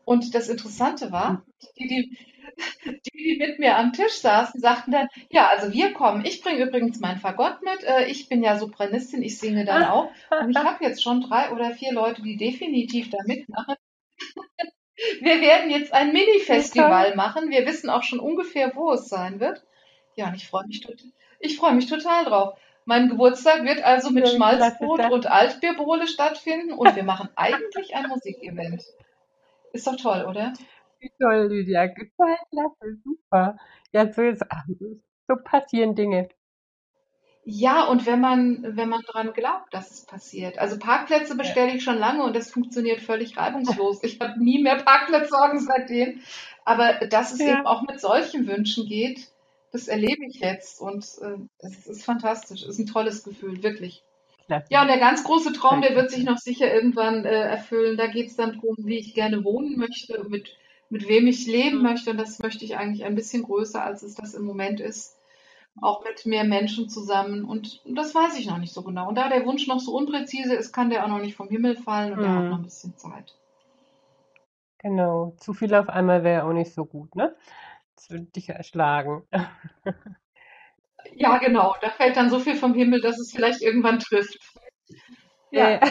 Und 0.05 0.33
das 0.35 0.49
Interessante 0.49 1.11
war, 1.11 1.43
die, 1.77 1.87
die, 1.87 2.17
die, 2.85 3.11
die 3.11 3.37
mit 3.37 3.59
mir 3.59 3.77
am 3.77 3.93
Tisch 3.93 4.19
saßen, 4.19 4.59
sagten 4.59 4.91
dann, 4.91 5.07
ja, 5.29 5.47
also 5.47 5.71
wir 5.71 5.93
kommen. 5.93 6.25
Ich 6.25 6.41
bringe 6.41 6.63
übrigens 6.63 6.99
mein 6.99 7.17
Fagott 7.17 7.61
mit. 7.61 7.83
Äh, 7.83 8.05
ich 8.05 8.29
bin 8.29 8.43
ja 8.43 8.57
Sopranistin, 8.57 9.23
ich 9.23 9.37
singe 9.39 9.65
dann 9.65 9.83
auch. 9.89 10.11
Und 10.41 10.51
ich 10.51 10.57
habe 10.57 10.83
jetzt 10.83 11.03
schon 11.03 11.21
drei 11.21 11.51
oder 11.51 11.71
vier 11.71 11.93
Leute, 11.93 12.21
die 12.21 12.37
definitiv 12.37 13.09
da 13.09 13.17
mitmachen. 13.25 13.75
Wir 15.21 15.41
werden 15.41 15.71
jetzt 15.71 15.91
ein 15.91 16.13
Mini-Festival 16.13 17.15
machen. 17.15 17.49
Wir 17.49 17.65
wissen 17.65 17.89
auch 17.89 18.03
schon 18.03 18.19
ungefähr, 18.19 18.75
wo 18.75 18.91
es 18.91 19.09
sein 19.09 19.39
wird. 19.39 19.63
Ja, 20.15 20.27
und 20.27 20.35
ich 20.35 20.47
freue 20.47 20.67
mich, 20.67 20.87
ich 21.39 21.57
freue 21.57 21.73
mich 21.73 21.87
total 21.87 22.25
drauf. 22.25 22.57
Mein 22.85 23.09
Geburtstag 23.09 23.63
wird 23.63 23.81
also 23.83 24.11
mit 24.11 24.27
Schmalzbrot 24.27 25.11
und 25.11 25.27
Altbierbowle 25.27 26.07
stattfinden 26.07 26.73
und 26.73 26.95
wir 26.95 27.03
machen 27.03 27.29
eigentlich 27.35 27.95
ein 27.95 28.07
Musikevent. 28.07 28.83
Ist 29.71 29.87
doch 29.87 29.95
toll, 29.95 30.25
oder? 30.29 30.53
Wie 31.03 31.11
toll, 31.19 31.47
Lydia. 31.49 31.87
Total 31.89 32.37
klasse, 32.49 32.97
super. 33.03 33.57
Ja, 33.91 34.11
so, 34.13 34.21
ist, 34.21 34.41
so 35.27 35.35
passieren 35.43 35.95
Dinge. 35.95 36.29
Ja, 37.43 37.87
und 37.87 38.05
wenn 38.05 38.21
man, 38.21 38.77
wenn 38.77 38.87
man 38.87 39.01
dran 39.01 39.33
glaubt, 39.33 39.73
dass 39.73 39.91
es 39.91 40.05
passiert. 40.05 40.59
Also 40.59 40.79
Parkplätze 40.79 41.35
bestelle 41.35 41.75
ich 41.75 41.83
schon 41.83 41.97
lange 41.97 42.23
und 42.23 42.33
das 42.37 42.51
funktioniert 42.51 43.01
völlig 43.01 43.35
reibungslos. 43.35 44.01
Ich 44.03 44.21
habe 44.21 44.41
nie 44.41 44.63
mehr 44.63 44.77
Parkplatzsorgen 44.77 45.59
seitdem. 45.59 46.21
Aber 46.63 47.05
dass 47.07 47.33
es 47.33 47.39
ja. 47.39 47.57
eben 47.57 47.67
auch 47.67 47.81
mit 47.81 47.99
solchen 47.99 48.47
Wünschen 48.47 48.87
geht, 48.87 49.27
das 49.73 49.89
erlebe 49.89 50.25
ich 50.25 50.39
jetzt 50.39 50.79
und 50.79 51.03
äh, 51.21 51.37
es 51.57 51.85
ist 51.85 52.05
fantastisch. 52.05 52.61
Es 52.61 52.69
ist 52.69 52.79
ein 52.79 52.85
tolles 52.85 53.25
Gefühl, 53.25 53.61
wirklich. 53.61 54.03
Klasse. 54.45 54.67
Ja, 54.69 54.81
und 54.83 54.87
der 54.87 54.99
ganz 54.99 55.25
große 55.25 55.51
Traum, 55.51 55.81
der 55.81 55.95
wird 55.95 56.11
sich 56.11 56.23
noch 56.23 56.37
sicher 56.37 56.73
irgendwann 56.73 57.25
äh, 57.25 57.41
erfüllen. 57.41 57.97
Da 57.97 58.07
geht 58.07 58.27
es 58.27 58.37
dann 58.37 58.53
darum, 58.53 58.77
wie 58.79 58.99
ich 58.99 59.13
gerne 59.13 59.43
wohnen 59.43 59.77
möchte, 59.77 60.23
mit 60.29 60.55
mit 60.93 61.07
wem 61.07 61.25
ich 61.25 61.47
leben 61.47 61.77
mhm. 61.77 61.83
möchte. 61.83 62.11
Und 62.11 62.17
das 62.17 62.37
möchte 62.39 62.63
ich 62.63 62.77
eigentlich 62.77 63.03
ein 63.03 63.15
bisschen 63.15 63.43
größer, 63.43 63.83
als 63.83 64.03
es 64.03 64.13
das 64.13 64.35
im 64.35 64.45
Moment 64.45 64.79
ist. 64.79 65.17
Auch 65.81 66.03
mit 66.03 66.27
mehr 66.27 66.43
Menschen 66.43 66.87
zusammen. 66.87 67.45
Und 67.45 67.81
das 67.83 68.13
weiß 68.13 68.37
ich 68.37 68.45
noch 68.45 68.59
nicht 68.59 68.73
so 68.73 68.83
genau. 68.83 69.09
Und 69.09 69.15
da 69.15 69.27
der 69.27 69.43
Wunsch 69.43 69.65
noch 69.65 69.79
so 69.79 69.95
unpräzise 69.95 70.53
ist, 70.53 70.71
kann 70.71 70.91
der 70.91 71.03
auch 71.03 71.09
noch 71.09 71.19
nicht 71.19 71.35
vom 71.35 71.49
Himmel 71.49 71.75
fallen 71.75 72.13
und 72.13 72.19
mhm. 72.19 72.25
er 72.25 72.35
hat 72.35 72.43
noch 72.45 72.57
ein 72.57 72.63
bisschen 72.63 72.95
Zeit. 72.95 73.35
Genau. 74.77 75.33
Zu 75.37 75.53
viel 75.53 75.73
auf 75.73 75.89
einmal 75.89 76.23
wäre 76.23 76.43
auch 76.43 76.53
nicht 76.53 76.73
so 76.73 76.85
gut, 76.85 77.15
ne? 77.15 77.35
Das 77.95 78.11
würde 78.11 78.25
dich 78.25 78.49
erschlagen. 78.49 79.23
ja, 81.15 81.39
genau. 81.39 81.75
Da 81.81 81.89
fällt 81.89 82.17
dann 82.17 82.29
so 82.29 82.37
viel 82.37 82.55
vom 82.55 82.75
Himmel, 82.75 83.01
dass 83.01 83.17
es 83.17 83.31
vielleicht 83.31 83.63
irgendwann 83.63 83.97
trifft. 83.97 84.37
Ja. 85.49 85.79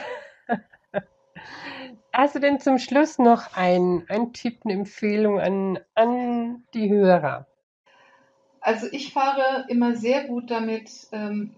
Hast 2.12 2.35
du 2.35 2.40
denn 2.40 2.61
zum 2.61 2.79
Schluss 2.79 3.18
noch 3.18 3.57
einen, 3.57 4.07
einen 4.11 4.35
Tipp, 4.35 4.61
eine 4.64 4.75
Empfehlung 4.75 5.40
an, 5.40 5.79
an 5.94 6.62
die 6.75 6.90
Hörer? 6.90 7.46
Also 8.61 8.87
ich 8.92 9.14
fahre 9.14 9.64
immer 9.68 9.96
sehr 9.96 10.25
gut 10.25 10.51
damit, 10.51 10.90
ähm, 11.12 11.55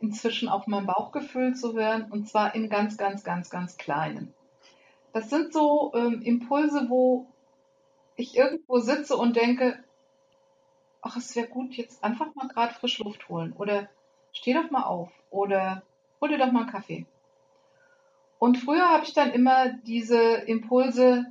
inzwischen 0.00 0.48
auf 0.48 0.66
mein 0.66 0.86
Bauchgefühl 0.86 1.54
zu 1.54 1.74
hören 1.74 2.10
und 2.10 2.28
zwar 2.28 2.54
in 2.54 2.70
ganz, 2.70 2.96
ganz, 2.96 3.24
ganz, 3.24 3.50
ganz 3.50 3.76
kleinen. 3.76 4.32
Das 5.12 5.28
sind 5.28 5.52
so 5.52 5.92
ähm, 5.94 6.22
Impulse, 6.22 6.86
wo 6.88 7.26
ich 8.16 8.36
irgendwo 8.36 8.78
sitze 8.78 9.16
und 9.16 9.36
denke, 9.36 9.84
ach, 11.02 11.16
es 11.16 11.36
wäre 11.36 11.46
gut, 11.46 11.74
jetzt 11.74 12.02
einfach 12.02 12.34
mal 12.34 12.48
gerade 12.48 12.72
frische 12.72 13.04
Luft 13.04 13.28
holen 13.28 13.52
oder 13.52 13.88
steh 14.32 14.54
doch 14.54 14.70
mal 14.70 14.84
auf 14.84 15.10
oder 15.30 15.82
hol 16.22 16.30
dir 16.30 16.38
doch 16.38 16.52
mal 16.52 16.62
einen 16.62 16.70
Kaffee. 16.70 17.06
Und 18.40 18.56
früher 18.56 18.88
habe 18.88 19.04
ich 19.04 19.12
dann 19.12 19.32
immer 19.32 19.68
diese 19.68 20.18
Impulse 20.18 21.26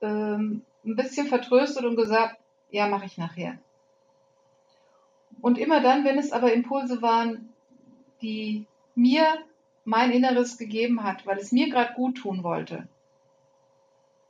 ähm, 0.00 0.62
ein 0.86 0.94
bisschen 0.94 1.26
vertröstet 1.26 1.84
und 1.84 1.96
gesagt, 1.96 2.38
ja, 2.70 2.86
mache 2.86 3.06
ich 3.06 3.18
nachher. 3.18 3.58
Und 5.42 5.58
immer 5.58 5.80
dann, 5.80 6.04
wenn 6.04 6.16
es 6.16 6.30
aber 6.30 6.52
Impulse 6.52 7.02
waren, 7.02 7.52
die 8.22 8.66
mir 8.94 9.26
mein 9.84 10.12
Inneres 10.12 10.56
gegeben 10.56 11.02
hat, 11.02 11.26
weil 11.26 11.38
es 11.38 11.50
mir 11.50 11.68
gerade 11.70 11.94
gut 11.94 12.18
tun 12.18 12.44
wollte, 12.44 12.86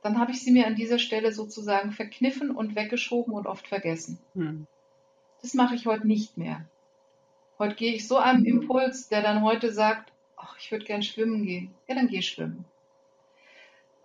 dann 0.01 0.17
habe 0.19 0.31
ich 0.31 0.41
sie 0.41 0.51
mir 0.51 0.65
an 0.65 0.75
dieser 0.75 0.97
Stelle 0.97 1.31
sozusagen 1.31 1.91
verkniffen 1.91 2.49
und 2.49 2.75
weggeschoben 2.75 3.35
und 3.35 3.45
oft 3.45 3.67
vergessen. 3.67 4.17
Hm. 4.33 4.65
Das 5.43 5.53
mache 5.53 5.75
ich 5.75 5.85
heute 5.85 6.07
nicht 6.07 6.37
mehr. 6.37 6.65
Heute 7.59 7.75
gehe 7.75 7.93
ich 7.93 8.07
so 8.07 8.17
einem 8.17 8.45
Impuls, 8.45 9.09
der 9.09 9.21
dann 9.21 9.43
heute 9.43 9.71
sagt, 9.71 10.11
ach, 10.45 10.57
ich 10.59 10.71
würde 10.71 10.85
gern 10.85 11.03
schwimmen 11.03 11.43
gehen. 11.43 11.73
Ja, 11.87 11.95
dann 11.95 12.07
geh 12.07 12.21
schwimmen. 12.21 12.65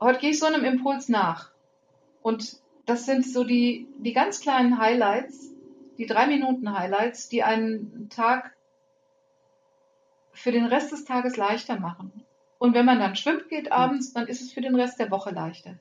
Heute 0.00 0.20
gehe 0.20 0.30
ich 0.30 0.38
so 0.38 0.46
einem 0.46 0.64
Impuls 0.64 1.08
nach. 1.08 1.50
Und 2.22 2.58
das 2.86 3.06
sind 3.06 3.26
so 3.26 3.44
die, 3.44 3.86
die 3.98 4.12
ganz 4.12 4.40
kleinen 4.40 4.78
Highlights, 4.78 5.50
die 5.98 6.06
drei 6.06 6.26
Minuten 6.26 6.76
Highlights, 6.76 7.28
die 7.28 7.42
einen 7.42 8.08
Tag 8.08 8.56
für 10.32 10.52
den 10.52 10.66
Rest 10.66 10.92
des 10.92 11.04
Tages 11.04 11.36
leichter 11.36 11.78
machen. 11.78 12.12
Und 12.58 12.74
wenn 12.74 12.86
man 12.86 12.98
dann 12.98 13.16
schwimmt 13.16 13.48
geht 13.48 13.72
abends, 13.72 14.12
dann 14.12 14.26
ist 14.26 14.40
es 14.40 14.52
für 14.52 14.60
den 14.60 14.74
Rest 14.74 14.98
der 14.98 15.10
Woche 15.10 15.30
leichter. 15.30 15.74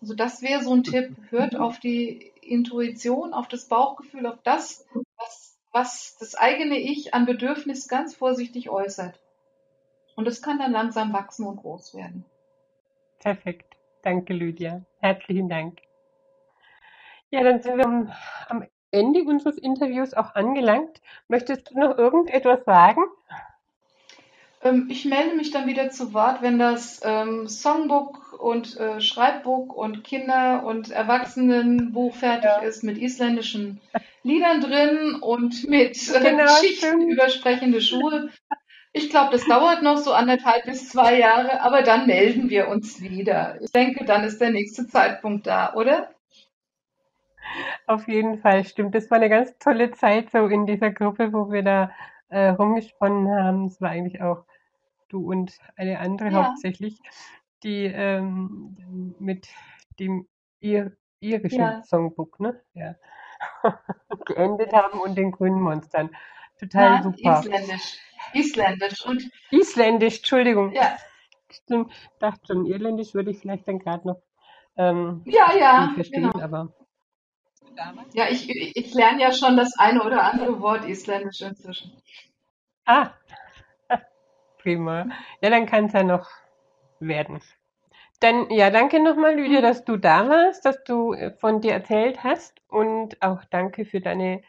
Also 0.00 0.14
das 0.14 0.42
wäre 0.42 0.62
so 0.62 0.74
ein 0.74 0.84
Tipp. 0.84 1.16
Hört 1.30 1.56
auf 1.56 1.78
die 1.78 2.32
Intuition, 2.42 3.32
auf 3.32 3.48
das 3.48 3.66
Bauchgefühl, 3.66 4.26
auf 4.26 4.38
das, 4.42 4.84
was, 5.16 5.56
was 5.72 6.16
das 6.18 6.34
eigene 6.34 6.78
Ich 6.78 7.14
an 7.14 7.26
Bedürfnis 7.26 7.88
ganz 7.88 8.14
vorsichtig 8.14 8.68
äußert. 8.70 9.18
Und 10.14 10.28
es 10.28 10.42
kann 10.42 10.58
dann 10.58 10.72
langsam 10.72 11.12
wachsen 11.12 11.46
und 11.46 11.56
groß 11.56 11.94
werden. 11.94 12.24
Perfekt. 13.18 13.76
Danke, 14.02 14.34
Lydia. 14.34 14.82
Herzlichen 15.00 15.48
Dank. 15.48 15.78
Ja, 17.30 17.42
dann 17.42 17.60
sind 17.62 17.78
wir 17.78 17.86
am, 17.86 18.12
am 18.48 18.66
Ende 18.90 19.24
unseres 19.24 19.58
Interviews 19.58 20.14
auch 20.14 20.34
angelangt. 20.34 21.00
Möchtest 21.26 21.70
du 21.70 21.78
noch 21.78 21.98
irgendetwas 21.98 22.64
sagen? 22.64 23.02
Ähm, 24.62 24.88
ich 24.90 25.04
melde 25.04 25.36
mich 25.36 25.50
dann 25.50 25.66
wieder 25.66 25.90
zu 25.90 26.14
Wort, 26.14 26.42
wenn 26.42 26.58
das 26.58 27.00
ähm, 27.04 27.48
Songbook 27.48 28.32
und 28.40 28.76
äh, 28.78 29.00
Schreibbook 29.00 29.76
und 29.76 30.04
Kinder- 30.04 30.64
und 30.64 30.90
Erwachsenenbuch 30.90 32.14
fertig 32.14 32.50
ja. 32.50 32.58
ist 32.60 32.82
mit 32.82 32.98
isländischen 32.98 33.80
Liedern 34.22 34.60
drin 34.60 35.16
und 35.20 35.68
mit 35.68 35.96
äh, 36.08 36.20
genau, 36.20 36.44
Geschichten 36.44 36.86
stimmt. 36.86 37.12
über 37.12 37.28
sprechende 37.28 37.80
Schuhe. 37.80 38.30
Ich 38.96 39.10
glaube, 39.10 39.32
das 39.32 39.44
dauert 39.44 39.82
noch 39.82 39.96
so 39.96 40.12
anderthalb 40.12 40.66
bis 40.66 40.88
zwei 40.88 41.18
Jahre, 41.18 41.60
aber 41.62 41.82
dann 41.82 42.06
melden 42.06 42.48
wir 42.48 42.68
uns 42.68 43.02
wieder. 43.02 43.60
Ich 43.60 43.72
denke, 43.72 44.04
dann 44.04 44.22
ist 44.22 44.40
der 44.40 44.50
nächste 44.50 44.86
Zeitpunkt 44.86 45.48
da, 45.48 45.74
oder? 45.74 46.10
Auf 47.88 48.06
jeden 48.06 48.38
Fall, 48.38 48.64
stimmt. 48.64 48.94
Das 48.94 49.10
war 49.10 49.16
eine 49.16 49.28
ganz 49.28 49.58
tolle 49.58 49.90
Zeit 49.90 50.30
so 50.30 50.46
in 50.46 50.64
dieser 50.64 50.92
Gruppe, 50.92 51.32
wo 51.32 51.50
wir 51.50 51.64
da 51.64 51.90
äh, 52.28 52.50
rumgesponnen 52.50 53.28
haben. 53.28 53.66
Es 53.66 53.80
war 53.80 53.90
eigentlich 53.90 54.22
auch 54.22 54.44
du 55.08 55.28
und 55.28 55.58
eine 55.74 55.98
andere 55.98 56.30
ja. 56.30 56.44
hauptsächlich, 56.44 57.00
die 57.64 57.86
ähm, 57.86 59.16
mit 59.18 59.48
dem 59.98 60.28
ir 60.60 60.92
irischen 61.18 61.58
ja. 61.58 61.82
Songbook, 61.82 62.38
ne? 62.38 62.60
Ja. 62.74 62.94
geendet 64.24 64.72
haben 64.72 65.00
und 65.00 65.16
den 65.16 65.32
grünen 65.32 65.60
Monstern. 65.60 66.10
Total 66.64 66.90
Nein, 66.90 67.02
super. 67.02 67.40
Isländisch. 67.40 67.98
Isländisch 68.32 69.06
und. 69.06 69.30
Isländisch, 69.50 70.16
Entschuldigung. 70.18 70.72
Ja. 70.72 70.96
Stimmt, 71.50 71.92
dachte 72.18 72.46
schon, 72.46 72.66
Irländisch 72.66 73.14
würde 73.14 73.30
ich 73.30 73.38
vielleicht 73.38 73.68
dann 73.68 73.78
gerade 73.78 74.06
noch 74.08 74.22
ähm, 74.76 75.22
ja, 75.26 75.54
ja, 75.56 75.92
verstehen, 75.94 76.30
genau. 76.32 76.44
aber. 76.44 76.72
Ja, 78.12 78.28
ich, 78.28 78.48
ich 78.48 78.94
lerne 78.94 79.20
ja 79.20 79.32
schon 79.32 79.56
das 79.56 79.76
eine 79.78 80.02
oder 80.02 80.22
andere 80.24 80.60
Wort 80.60 80.84
Isländisch 80.86 81.42
inzwischen. 81.42 81.92
Ah, 82.86 83.10
prima. 84.58 85.06
Ja, 85.40 85.50
dann 85.50 85.66
kann 85.66 85.86
es 85.86 85.92
ja 85.92 86.02
noch 86.02 86.28
werden. 86.98 87.40
Dann, 88.20 88.50
ja, 88.50 88.70
danke 88.70 89.02
nochmal, 89.02 89.36
Lydia, 89.36 89.60
dass 89.60 89.84
du 89.84 89.96
da 89.96 90.28
warst, 90.28 90.64
dass 90.64 90.82
du 90.84 91.12
äh, 91.12 91.32
von 91.32 91.60
dir 91.60 91.72
erzählt 91.72 92.24
hast 92.24 92.54
und 92.68 93.20
auch 93.22 93.44
danke 93.50 93.84
für 93.84 94.00
deine 94.00 94.42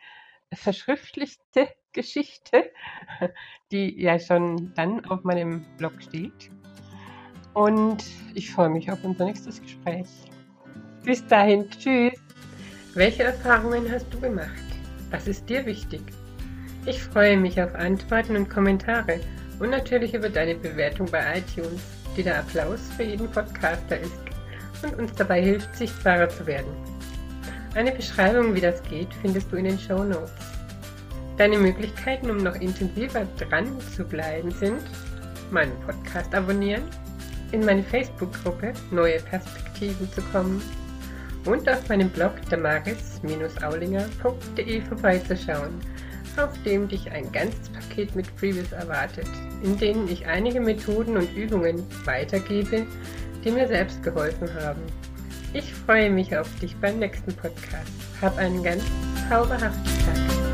verschriftlichte 0.54 1.70
Geschichte, 1.96 2.72
die 3.72 4.00
ja 4.00 4.20
schon 4.20 4.74
dann 4.76 5.04
auf 5.06 5.24
meinem 5.24 5.66
Blog 5.78 5.94
steht. 6.00 6.52
Und 7.54 8.06
ich 8.36 8.52
freue 8.52 8.70
mich 8.70 8.92
auf 8.92 9.04
unser 9.04 9.26
nächstes 9.26 9.62
Gespräch. 9.62 10.08
Bis 11.04 11.26
dahin, 11.26 11.70
tschüss. 11.72 12.14
Welche 12.94 13.24
Erfahrungen 13.24 13.92
hast 13.92 14.14
du 14.14 14.20
gemacht? 14.20 14.50
Was 15.10 15.28
ist 15.28 15.50
dir 15.50 15.66
wichtig? 15.66 16.02
Ich 16.86 17.02
freue 17.02 17.38
mich 17.38 17.62
auf 17.62 17.74
Antworten 17.74 18.36
und 18.36 18.50
Kommentare 18.50 19.20
und 19.60 19.70
natürlich 19.70 20.14
über 20.14 20.30
deine 20.30 20.56
Bewertung 20.56 21.10
bei 21.10 21.40
iTunes, 21.40 21.82
die 22.16 22.24
der 22.24 22.40
Applaus 22.40 22.92
für 22.96 23.04
jeden 23.04 23.30
Podcaster 23.32 24.00
ist 24.00 24.20
und 24.84 24.96
uns 24.96 25.14
dabei 25.14 25.42
hilft, 25.42 25.76
sichtbarer 25.76 26.30
zu 26.30 26.46
werden. 26.46 26.72
Eine 27.74 27.92
Beschreibung, 27.92 28.54
wie 28.54 28.62
das 28.62 28.84
geht, 28.84 29.14
findest 29.22 29.52
du 29.52 29.58
in 29.58 29.66
den 29.66 29.80
Show 29.80 30.04
Notes. 30.04 30.32
Deine 31.38 31.58
Möglichkeiten, 31.58 32.30
um 32.30 32.38
noch 32.38 32.56
intensiver 32.56 33.26
dran 33.38 33.78
zu 33.96 34.06
bleiben, 34.06 34.52
sind 34.52 34.82
meinen 35.52 35.78
Podcast 35.82 36.34
abonnieren, 36.34 36.84
in 37.52 37.66
meine 37.66 37.84
Facebook-Gruppe 37.84 38.72
Neue 38.92 39.20
Perspektiven 39.20 40.10
zu 40.12 40.22
kommen 40.32 40.62
und 41.46 41.70
auf 41.70 41.88
meinem 41.90 42.10
Blog 42.10 42.32
damaris-aulinger.de 42.50 44.82
vorbeizuschauen, 44.82 45.80
auf 46.38 46.52
dem 46.64 46.88
dich 46.88 47.12
ein 47.12 47.30
ganzes 47.32 47.70
Paket 47.70 48.16
mit 48.16 48.26
Freebies 48.28 48.72
erwartet, 48.72 49.28
in 49.62 49.78
denen 49.78 50.08
ich 50.08 50.26
einige 50.26 50.62
Methoden 50.62 51.18
und 51.18 51.36
Übungen 51.36 51.84
weitergebe, 52.06 52.88
die 53.44 53.52
mir 53.52 53.68
selbst 53.68 54.02
geholfen 54.04 54.50
haben. 54.62 54.82
Ich 55.54 55.74
freue 55.74 56.10
mich 56.10 56.36
auf 56.36 56.48
dich 56.60 56.76
beim 56.78 56.98
nächsten 57.00 57.34
Podcast. 57.34 57.92
Hab 58.22 58.38
einen 58.38 58.64
ganz 58.64 58.84
zauberhaften 59.30 59.84
Tag. 59.84 60.45